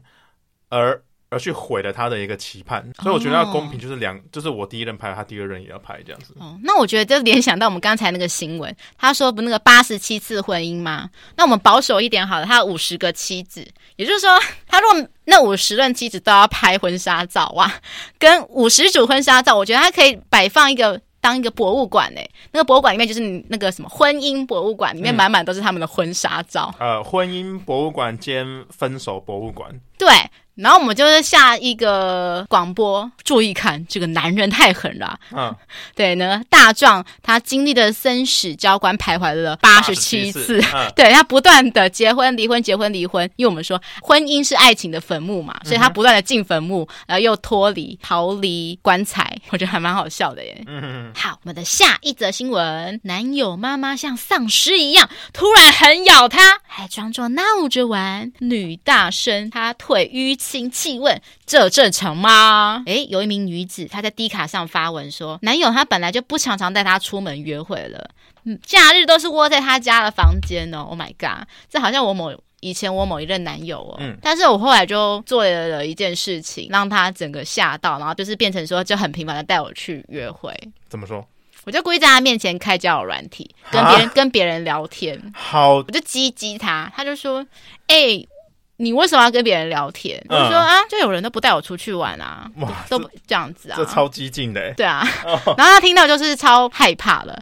[0.69, 6.35] 而而去毁了他的一个期盼，所以我觉得要公平，就是两，就是我第一任拍，他第二任也要拍这样子。
[6.39, 11.09] 哦，那我觉得就联想到我们刚才那个新闻，他说不那个八十七次婚姻吗？
[11.37, 13.67] 那我们保守一点好了，他有五十个妻子，
[13.97, 17.73] 也就是说，他如果那五十任妻子都要拍婚纱照哇，
[18.19, 21.01] 跟五十组婚纱照，我觉得他可以摆放一个。
[21.23, 26.75] 当一个博物馆呢，那个博物馆里面就是你那个什么婚姻博物馆，里面满满都是他们的婚纱照。
[26.81, 29.71] 嗯、呃，婚姻博物馆兼分手博物馆。
[29.97, 30.09] 对。
[30.55, 35.19] 然后我们就是下一个广播，注意看，这个男人太狠了。
[35.33, 35.55] 嗯，
[35.97, 40.63] 对呢，大壮他经历的生死交关，徘徊了八十七次。
[40.75, 50.63] 嗯、 对他不断的结婚、离婚、结婚、离婚，因为我们说婚姻是爱情的坟墓嘛，所以他不断的进坟墓，然后又脱离、逃离棺材，我觉得还蛮好笑的耶。
[50.67, 58.31] 嗯，好，我们的下一则新闻：男友妈妈像丧尸一样，突然狠咬他，还装作闹着玩。
[58.41, 60.42] 女大生她腿淤。
[60.43, 68.11] 亲戚问：“这正常吗？”诶，有一名女子她在 D 卡上发文说，男友他本来就不常常带她出门约会了，
[68.45, 70.87] 嗯，假日都是窝在她家的房间哦。
[70.91, 73.97] Oh my god，这好像我某以前我某一任男友哦。
[74.01, 80.53] 嗯，但是我后来就做了一件事情，让他整个吓到，然后就是变成说就很频繁的带我去约会。
[80.89, 81.25] 怎么说？
[81.65, 85.33] 我就故意在他面前开交友软体，跟别人跟别人聊天。
[85.33, 87.47] 好，我就激激他，他就说
[87.87, 88.29] ：“诶。”
[88.77, 90.21] 你为什么要跟别人聊天？
[90.29, 95.07] 我说啊，就有人都不带我出去玩啊，哇，都这样子啊，这超激进的，对啊。
[95.57, 97.41] 然后他听到就是超害怕了，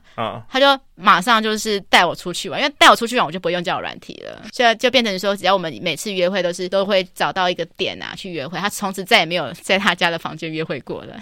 [0.50, 0.66] 他就
[0.96, 11.16] 马上就是带我出去玩，因为带我出去玩我就不用交友软体了，现在就变成说，只要我们每次约会都是都会找到一个点啊去约会，他从此再也没有在他家的房间约会过了。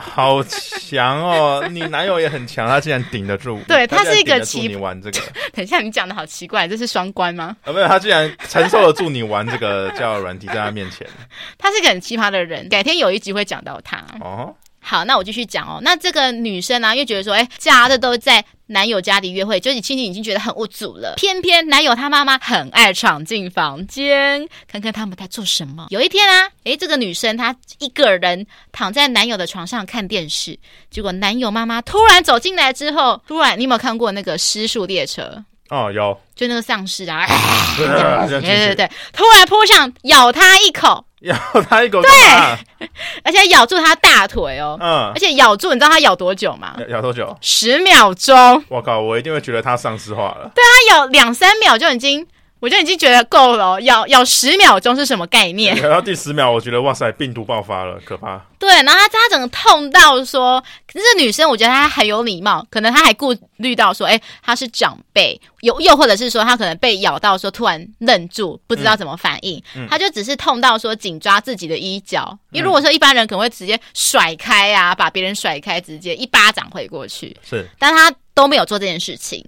[0.00, 1.64] 好强哦！
[1.70, 3.60] 你男友也很强，他竟然顶得住。
[3.68, 4.66] 对，他是一个奇。
[4.66, 5.20] 你玩这个，
[5.52, 7.56] 等一下你讲的好奇怪，这是双关吗？
[7.64, 11.06] 啊，没有，他竟然承受得住你玩这个叫软体在他面前。
[11.58, 14.02] 他是一个很奇葩的人，改天有一集会讲到他。
[14.20, 14.54] 哦。
[14.82, 15.78] 好，那我继续讲哦。
[15.82, 21.14] 那这个女生呢、啊，又觉得说，哎，假的都在男友家里约会，就是亲戚已经觉得很无阻了。
[21.16, 25.86] 偏偏男友他妈妈很爱闯进房间，看看他们在做什么。
[25.90, 30.58] 有一天啊，哎，这个女生她一个人躺在男友的床上看电视，
[30.90, 35.44] 结果男友妈妈突然走进来之后，突然，你有没有看过那个失速列车？
[35.68, 37.24] 哦，有，就那个丧尸啊，
[37.76, 41.04] 对对对对，突然扑上咬他一口。
[41.28, 41.36] 咬
[41.68, 42.10] 他一口，对，
[43.22, 46.74] 而且咬住他大腿哦，嗯，而且咬住，你知道他咬多久吗？
[46.78, 47.36] 咬，咬多久？
[47.42, 48.64] 十秒钟。
[48.68, 50.50] 我靠，我一定会觉得他丧尸化了。
[50.54, 52.26] 对，他咬两三秒就已经。
[52.60, 55.74] 我就已经觉得够了，哦，咬咬十秒钟是什么概念？
[55.82, 58.38] 咬到第十秒，我觉得哇塞，病毒爆发了，可怕。
[58.58, 79.42] 对，然后他他整个痛到说，可是女生我觉得她很有礼貌，可能她还顾虑到说，哎，她是长辈，又又或者是说她可能被咬到说突然愣住，不知道怎么反应，嗯、她就只是痛到说紧抓自己的衣角，嗯、因为如果说一般人可能会直接甩开啊，把别人甩开，直接一巴掌挥过去，是，但她都没有做这件事情。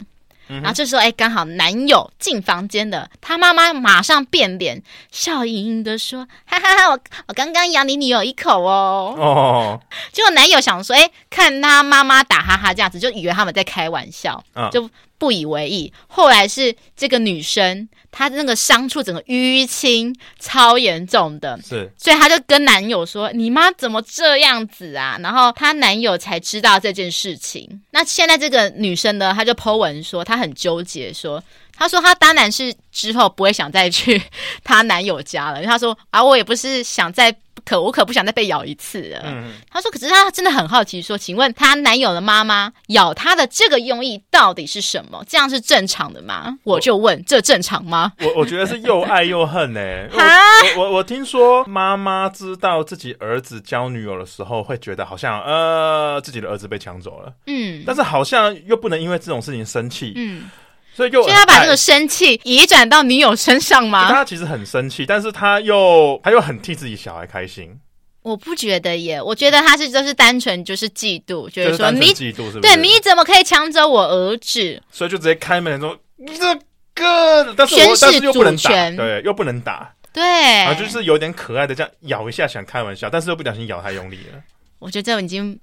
[0.60, 9.80] 然后这时候，哎，刚好男友进房间的，他妈妈马上变脸，笑盈盈的说：“哈哈哈，我我刚刚咬你女友一口哦。”哦，
[10.12, 14.88] 结果男友想说，哎，看他妈妈打哈哈这样子，就以为他们在开玩笑，就。
[15.22, 27.80] 不以为意，后来是这个女生，她那个伤处整个淤青超严重的，是，所以她就跟男友说：“你妈怎么这样子啊？”然后她男友才知道这件事情。
[27.92, 31.40] 那现在这个女生呢，她就 po 文说，她很纠结，说，
[31.72, 34.20] 她说她当然是之后不会想再去
[34.64, 37.32] 她男友家了，因为她说啊，我也不是想再。
[37.64, 39.22] 可我可不想再被咬一次了。
[39.24, 45.24] 嗯，她说，可是她真的很好奇，说，请问她男友的妈妈咬她的这个用意到底是什么？
[45.28, 46.58] 这样是正常的吗？
[46.64, 48.12] 我就问，这正常吗？
[48.20, 50.08] 我我觉得是又爱又恨呢、欸。
[50.76, 57.32] 我我我听说妈妈知道自己儿子交女友的时候，会觉得好像呃自己的儿子被抢走了。
[57.46, 60.12] 嗯，但是好像又不能因为这种事情生气。
[60.16, 60.50] 嗯。
[60.94, 64.08] 所以就，所以他把这个生气移转到女友身上吗？
[64.10, 67.74] 他其实很生气，但是他又他又很替自己小孩开心。
[68.22, 72.60] 我不觉得耶，我觉得他是就是单纯就是嫉妒，就是说你嫉妒是？
[72.60, 74.80] 对，你怎么可以抢走我儿子？
[74.92, 75.98] 所以就直接开门说
[76.38, 76.54] 这
[76.94, 79.92] 个，但是我但是又不能打，对，又不能打。
[80.12, 80.22] 对，
[80.64, 84.40] 啊，就是有点可爱的这样咬一下，想开玩笑，但是又不小心咬太用力了。
[84.78, 85.58] 我觉得这已经，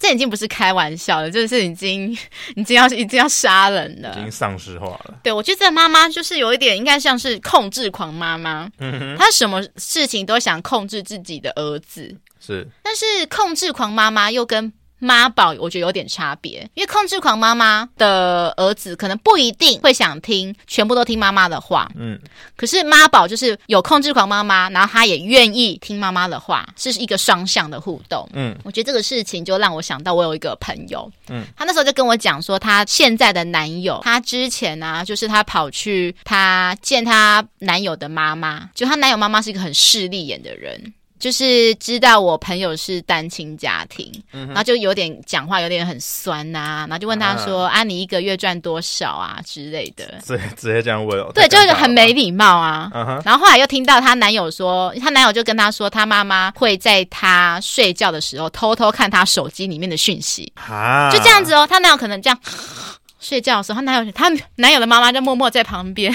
[0.00, 2.10] 这已经不是开玩笑了，就是已经，
[2.56, 5.14] 已经要，已经要杀人了，已经丧尸化了。
[5.22, 8.66] 对，我觉得这妈妈就是有一点，应该像是控制狂妈妈，
[9.18, 14.72] 她什么事情都想控制自己的儿子，是，但是控制狂妈妈又跟。
[15.00, 21.90] 妈宝，我觉得有点差别，因为控制狂妈妈的儿子可能不一定会想听，全部都听妈妈的话。
[21.96, 22.18] 嗯，
[22.56, 28.28] 可是妈宝就是有控制狂妈妈，然后他也愿意听妈妈的话，是一个双向的互动。
[28.34, 40.92] 嗯，我觉得这个事情就让我想到，我有一个朋友，嗯，他那时候就跟我讲说，他现在的男友，他之前呢、啊，就是他跑去他见他男友的妈妈，就他男友妈妈是一个很势利眼的人。
[41.20, 52.90] 就是知道我朋友是单亲家庭，嗯、然后就有点讲话有点很酸呐、啊，然后就问他说：“啊，啊，你一个月赚多少啊之类的？”直接直接这样问哦，对，就是很没礼貌啊。
[52.94, 61.66] 嗯、然后后来又听到她男友说，她男友就跟她说，她妈妈会在她睡觉的时候偷偷看她手机里面的讯息，啊、就这样子哦。
[61.66, 62.38] 她男友可能这样
[63.20, 66.14] 睡觉的时候，她男友她男友的妈妈就默默在旁边。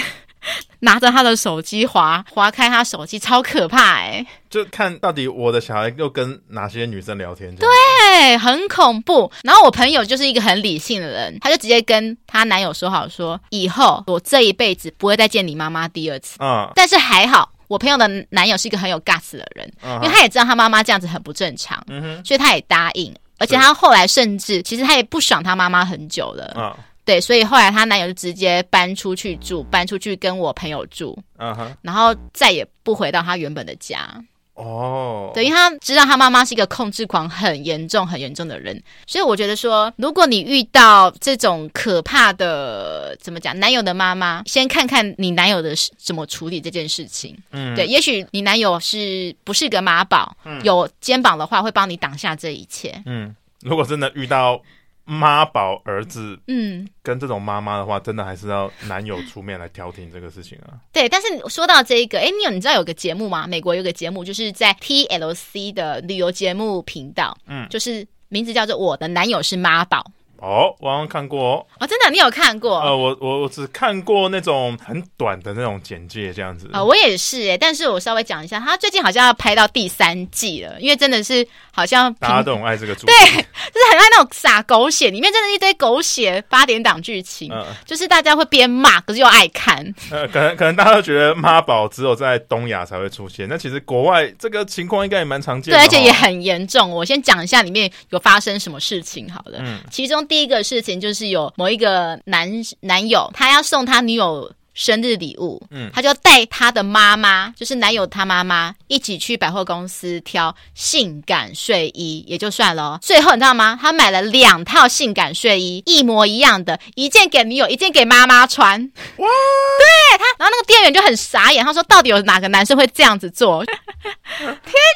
[0.80, 4.26] 拿着他的手机划划开他手机，超可怕哎、欸！
[4.50, 7.54] 就看到底我的小孩又跟哪些女生聊天？
[7.56, 9.30] 对，很恐怖。
[9.42, 16.36] 然后我朋友就是一个很理性的人，他就直接跟他男友说好说，以后我这一辈子不会再见你妈妈第二次。
[16.40, 21.84] 嗯，但是还好，我朋友的男友是一个很有 guts 的人，因为他也知道他妈妈这样子很不正常，
[22.24, 23.14] 所以他也答应。
[23.38, 26.54] 而且他后来甚至其实他也不爽他妈妈很久了。
[26.56, 26.74] 嗯。
[27.06, 31.76] 对，所以后来她男友就直接搬出去住，搬出去跟我朋友住，嗯哼、uh，huh.
[31.80, 34.22] 然后再也不回到他原本的家。
[34.54, 35.34] 哦，oh.
[35.34, 47.36] 对，因为他知道他妈妈是一个控制狂很严重、很严重的人，所以我觉得说，如果你遇到这种可怕的，怎么讲，男友的妈妈，先看看你男友的怎么处理这件事情。
[47.52, 53.00] 嗯，对，也许你男友是不是个妈宝，嗯、有肩膀的话，会帮你挡下这一切。
[53.04, 54.60] 嗯，如果真的遇到。
[55.06, 60.74] 妈宝儿子，嗯，跟这种妈妈的话，真的还是要男友出面来调停这个事情啊。
[60.92, 63.46] 对，但是说到这一个，哎，你有你知道有个节目吗？
[63.46, 69.98] 美国有个节目，就是在 TLC 的旅游节目频道，嗯，就是名字叫做《我的男友是妈宝》。
[70.38, 72.80] 哦，我好像看过哦，哦，真的，你有看过？
[72.80, 76.66] 呃，我我我只看过那种很短的那种简介，这样子。
[76.68, 89.76] 啊、呃，我也是诶，但是我稍微讲一下，他最近好像要拍到第三季了，因为真的是好像大家都很爱这个主题，对， 就是很爱那种撒狗血，里面真的一堆狗血八点档剧情，嗯、就是大家会边骂，可是又爱看。
[90.10, 96.90] 呃，可能可能大家都觉得妈宝只有在东亚才会出现，那其实国外这个情况应该也蛮常见的，对，而且也很严重。
[96.90, 100.25] 我先讲一下里面有发生什么事情好了，嗯，其中。
[100.26, 102.50] 第一个事情就是有某一个男
[102.80, 112.98] 男友，他要送他女友生日礼物，嗯，他就带他的妈妈，就是男友他妈妈一起去百货公司挑性感睡衣，也就算了。
[113.00, 113.78] 最后你知道吗？
[113.80, 118.80] 他买了两套性感睡衣，一模一样的，一件给女友，一件给妈妈穿。
[119.16, 119.26] 哇！
[119.26, 123.64] 对他，然后那个店员就很傻眼，他说：“到底有哪个男生会这样子做？”
[124.38, 124.52] 天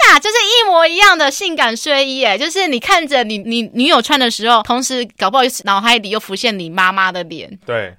[0.09, 7.59] 哪，就是一模一样的性感睡衣，哎，就是你看着你你女友穿的时候，同时搞不好脑海里又浮现你妈妈的脸。
[7.65, 7.95] 对，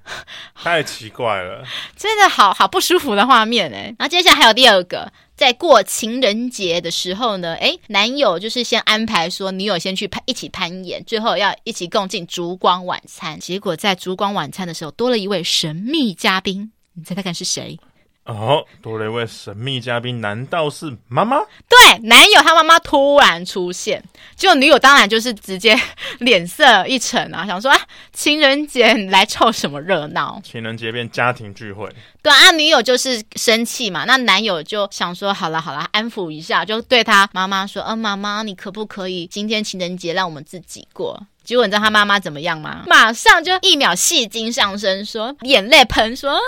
[0.54, 1.64] 太奇怪了，
[1.96, 3.94] 真的好好不舒服的画面哎。
[3.98, 13.38] 然后接下来还有第二个，在过情人节的时候呢，哎，男友就是先安排说女友先去攀一起攀岩，最后要一起共进烛光晚餐。
[13.38, 17.78] 结果在烛光晚餐的时候，多了一位神秘嘉宾，你猜猜看是谁？
[18.24, 21.38] 哦，多了一位神秘嘉宾，难道是妈妈？
[21.68, 24.02] 对，男友他妈妈突然出现，
[24.36, 25.76] 结果女友当然就是直接
[26.20, 27.80] 脸色一沉啊，想说啊，
[28.12, 30.40] 情人节你来凑什么热闹？
[30.44, 31.88] 情人节变家庭聚会。
[32.22, 41.20] 对啊，女友就是生气嘛，那男友就想说，好了好了，安抚一下，就对他妈妈说，嗯，妈妈，你可不可以今天情人节让我们自己过？
[41.44, 42.82] 结果你知道他妈妈怎么样吗？
[42.86, 46.40] 马上就一秒戏精上身，说眼泪喷，说啊，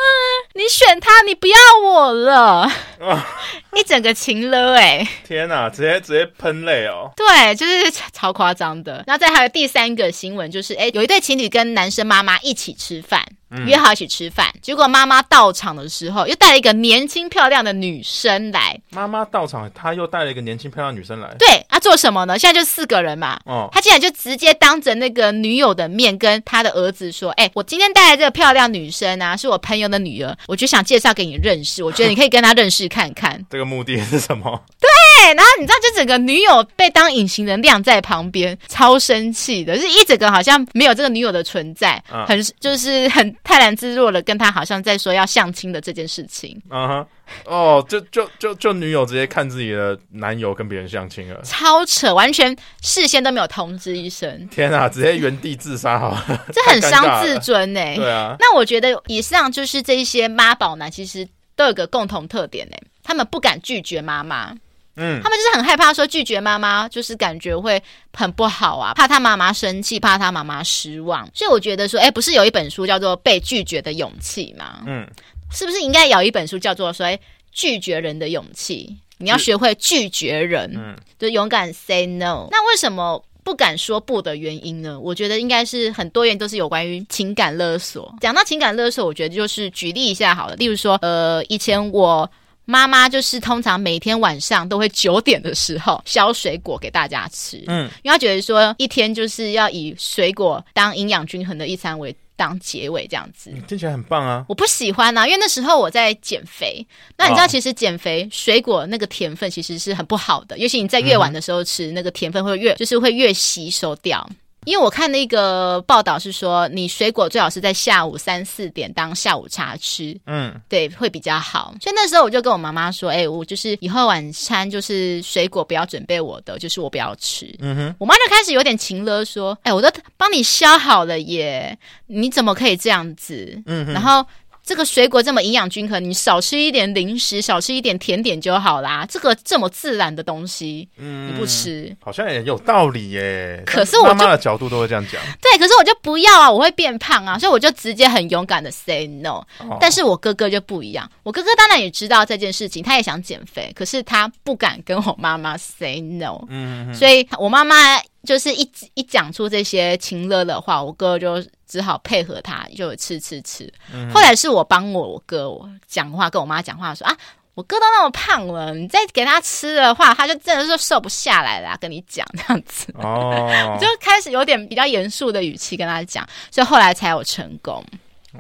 [0.54, 2.70] 你选他，你不要我了，
[3.00, 3.26] 啊、
[3.74, 5.08] 一整个情了哎、欸！
[5.26, 7.10] 天哪，直接直接喷泪哦！
[7.16, 9.02] 对，就是超夸张的。
[9.06, 13.24] 然后再还有第三个新闻，就是哎，有一对情侣跟男生妈妈一起吃饭。
[13.66, 18.78] 约好一起吃饭，结果妈妈到场的时候，又带了一个年轻漂亮的女生来。
[18.90, 21.34] 妈妈到场，她又带了一个年轻漂亮女生来。
[21.38, 22.38] 对，她做什么呢？
[22.38, 23.38] 现在就四个人嘛。
[23.46, 33.40] 哦，她竟然就直接当着那个女友的面，跟她的儿子说：“哎，我今天带来这个漂亮女生啊，是我朋友的女儿，我就想介绍给你认识，我觉得你可以跟她认识看看。
[33.50, 34.62] ”这个目的是什么？
[34.80, 34.88] 对，
[35.28, 46.60] 然后你知道，就整个女友被当隐形人晾在旁边，超生气的，就是一整个好像没有这个女友的存在，嗯、很就是很泰然自若的跟他好像在说要相亲的这件事情。
[46.70, 47.06] 嗯哼，
[47.46, 54.48] 哦，就就就就女友直接看自己的男友跟别人相亲了，超扯，完全事先都没有通知一声。
[54.48, 56.16] 天啊，直接原地自杀好，
[56.52, 57.94] 这很伤自尊哎。
[57.96, 64.54] 对啊，那我觉得以上就是这一些妈宝男，其实都有个共同特点哎，他们不敢拒绝妈妈。
[64.96, 67.82] 嗯，他们就是很害怕说拒绝妈妈，就是感觉会
[68.12, 71.28] 很不好啊，怕他妈妈生气，怕他妈妈失望。
[71.34, 74.84] 所以我觉得说，哎，不是有一本书叫做《被拒绝的勇气》吗？
[74.86, 75.04] 嗯，
[75.50, 77.18] 是不是应该有一本书叫做说，哎，
[77.50, 78.96] 拒绝人的勇气？
[79.18, 82.46] 你要学会拒绝人，嗯，就勇敢 say no。
[82.52, 85.00] 那为什么不敢说不的原因呢？
[85.00, 88.14] 我觉得应该是很多人都是有关于情感勒索。
[88.20, 92.30] 讲到情感勒索，我觉得就是举例一下好了，例如说，呃，以前我。
[92.64, 104.44] 妈妈就是通常每天晚上都会九点的时候削水果给大家吃，嗯，因为她觉得说一天就是要以水果当营养均衡的一餐为当结尾这样子，听起来很棒啊！
[104.48, 106.84] 我不喜欢啊，因为那时候我在减肥，
[107.16, 114.28] 那你知道其实减肥水果那个甜分其实是很不好的，尤其你在越晚的时候吃，那个甜分会越就是会越吸收掉。
[114.64, 121.74] 因为我看那个报道是说，你水果最好是在下午三四点当下午茶吃，嗯，对，会比较好。
[121.80, 127.54] 所以那时候我就跟我妈妈说，哎、欸，我就是以后晚餐就是水果不要准备我的，就是我不要吃。
[127.60, 133.62] 嗯哼，我妈就开始有点情勒，说，哎、欸，我都帮你削好了耶，你怎么可以这样子？
[133.66, 134.24] 嗯哼，然后。
[134.64, 139.06] 这个水果这么营养均衡，你少吃一点零食，少吃一点甜点就好啦。
[139.08, 143.62] 这个这么自然的东西，嗯，你不吃，好像也有道理耶。
[143.66, 145.20] 可是我妈妈的角度都会这样讲。
[145.42, 149.44] 对，可是我就不要啊，我会变胖啊，所以我就直接很勇敢的 say no。
[149.58, 149.76] 哦。
[149.78, 156.42] 但是我哥哥就不一样，我哥哥当然也知道这件事情，他也想减肥，可是他不敢跟我妈妈 say no。
[156.48, 156.94] 嗯哼。
[156.94, 158.00] 所以我妈妈。
[158.24, 163.72] 就是一一讲出这些情乐的话，我哥就只好配合他，就吃吃吃。
[163.92, 167.16] 嗯、后来是我帮我我哥我讲话，跟我妈讲话说啊，
[167.54, 171.76] 我哥都那么胖了，你再给他吃的话，他就真的是瘦不下来了。
[171.80, 177.84] 跟你讲这样子，哦，我 就开始有点比较严肃的语气跟他讲，所以后来才有成功。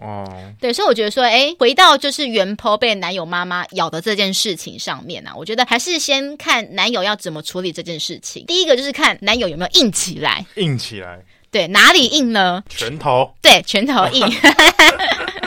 [0.00, 0.24] 哦，
[0.60, 8.44] 对，所以我觉得说，哎，回到就是原被男友妈妈咬的这件事情上面啊，我觉得还是先看男友要怎么处理这件事情。
[8.46, 11.20] 第一个就是看男友有没有硬起来，硬起来，
[11.50, 12.62] 对，哪里硬呢？
[12.68, 14.26] 拳头，对，拳头硬。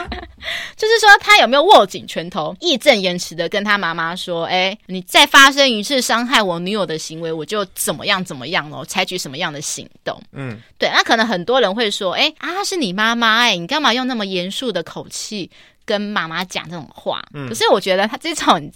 [0.75, 10.89] 就是说，他有没有握紧拳头，义正言辞的跟他妈妈说：“哎，你再发生一次伤害我女友的行为，我就怎么样怎么样哦，采取什么样的行动？”嗯，对。
[10.93, 15.49] 那可能很多人会说：“哎啊，是你妈妈哎，你干嘛用那么严肃的口气
[15.85, 18.71] 跟妈妈讲这种话？”嗯，可是我觉得他这种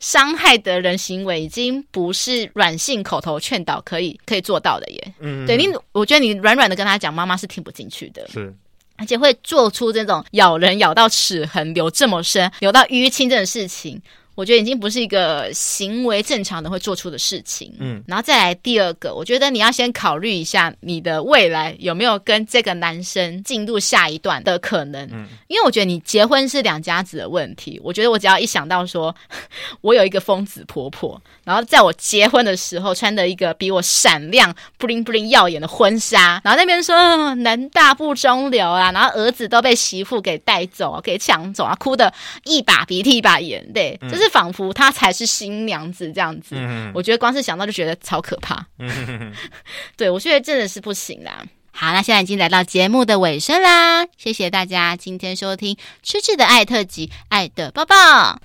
[0.00, 5.14] 伤害的人行为，已经不是软性口头劝导可以可以做到的耶。
[5.20, 8.26] 嗯，对你，我觉得你软软的跟他讲，妈妈是听不进去的。
[8.28, 8.54] 是。
[8.98, 14.00] 而且会做出这种咬人咬到齿痕留这么深、留到淤青这种事情。
[14.38, 17.74] 我觉得已经不是一个行为正常的会做出的事情。
[17.80, 25.04] 嗯，然后再来第二个，我觉得你要先考虑一下你的未来有没有跟这个男生进入下一段的可能。
[25.10, 27.80] 嗯，因为我觉得你结婚是两家子的问题。
[27.82, 29.12] 我觉得我只要一想到说，
[29.82, 42.14] 我有一个疯子婆婆，然后在我结婚的时候穿的一个比我闪亮、布灵布灵耀眼的婚纱，然后那边说男大不中留啊，然后儿子都被媳妇给带走、给抢走啊，哭的
[42.44, 44.27] 一把鼻涕一把眼泪，就是。
[44.28, 48.66] 仿佛她才是新娘子这样子，嗯、我觉得光是想到就觉得超可怕。
[48.78, 49.32] 嗯、哼
[49.96, 51.44] 对，我觉得真的是不行啦。
[51.70, 57.96] 好，那现在已经来到节目的尾声啦，谢谢大家今天收听《吃吃的爱特辑》，爱的抱抱。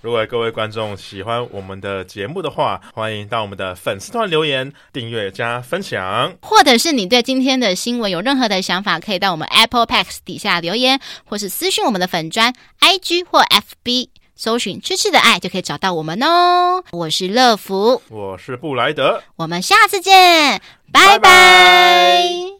[0.02, 14.10] 如果各位观众喜欢我们的节目的话，欢迎到我们的粉丝团留言、订阅加分享，或者是你对今天的新闻有任何的想法，可以到我们 Apple Podcast 底下留言，或是私讯我们的粉砖 IG 或 FB。
[14.36, 16.84] 搜寻“吃吃的爱”就可以找到我们哦。
[16.92, 20.62] 我是乐福，我是布莱德，我们下次见，
[20.92, 21.20] 拜拜。
[21.20, 22.53] 拜拜。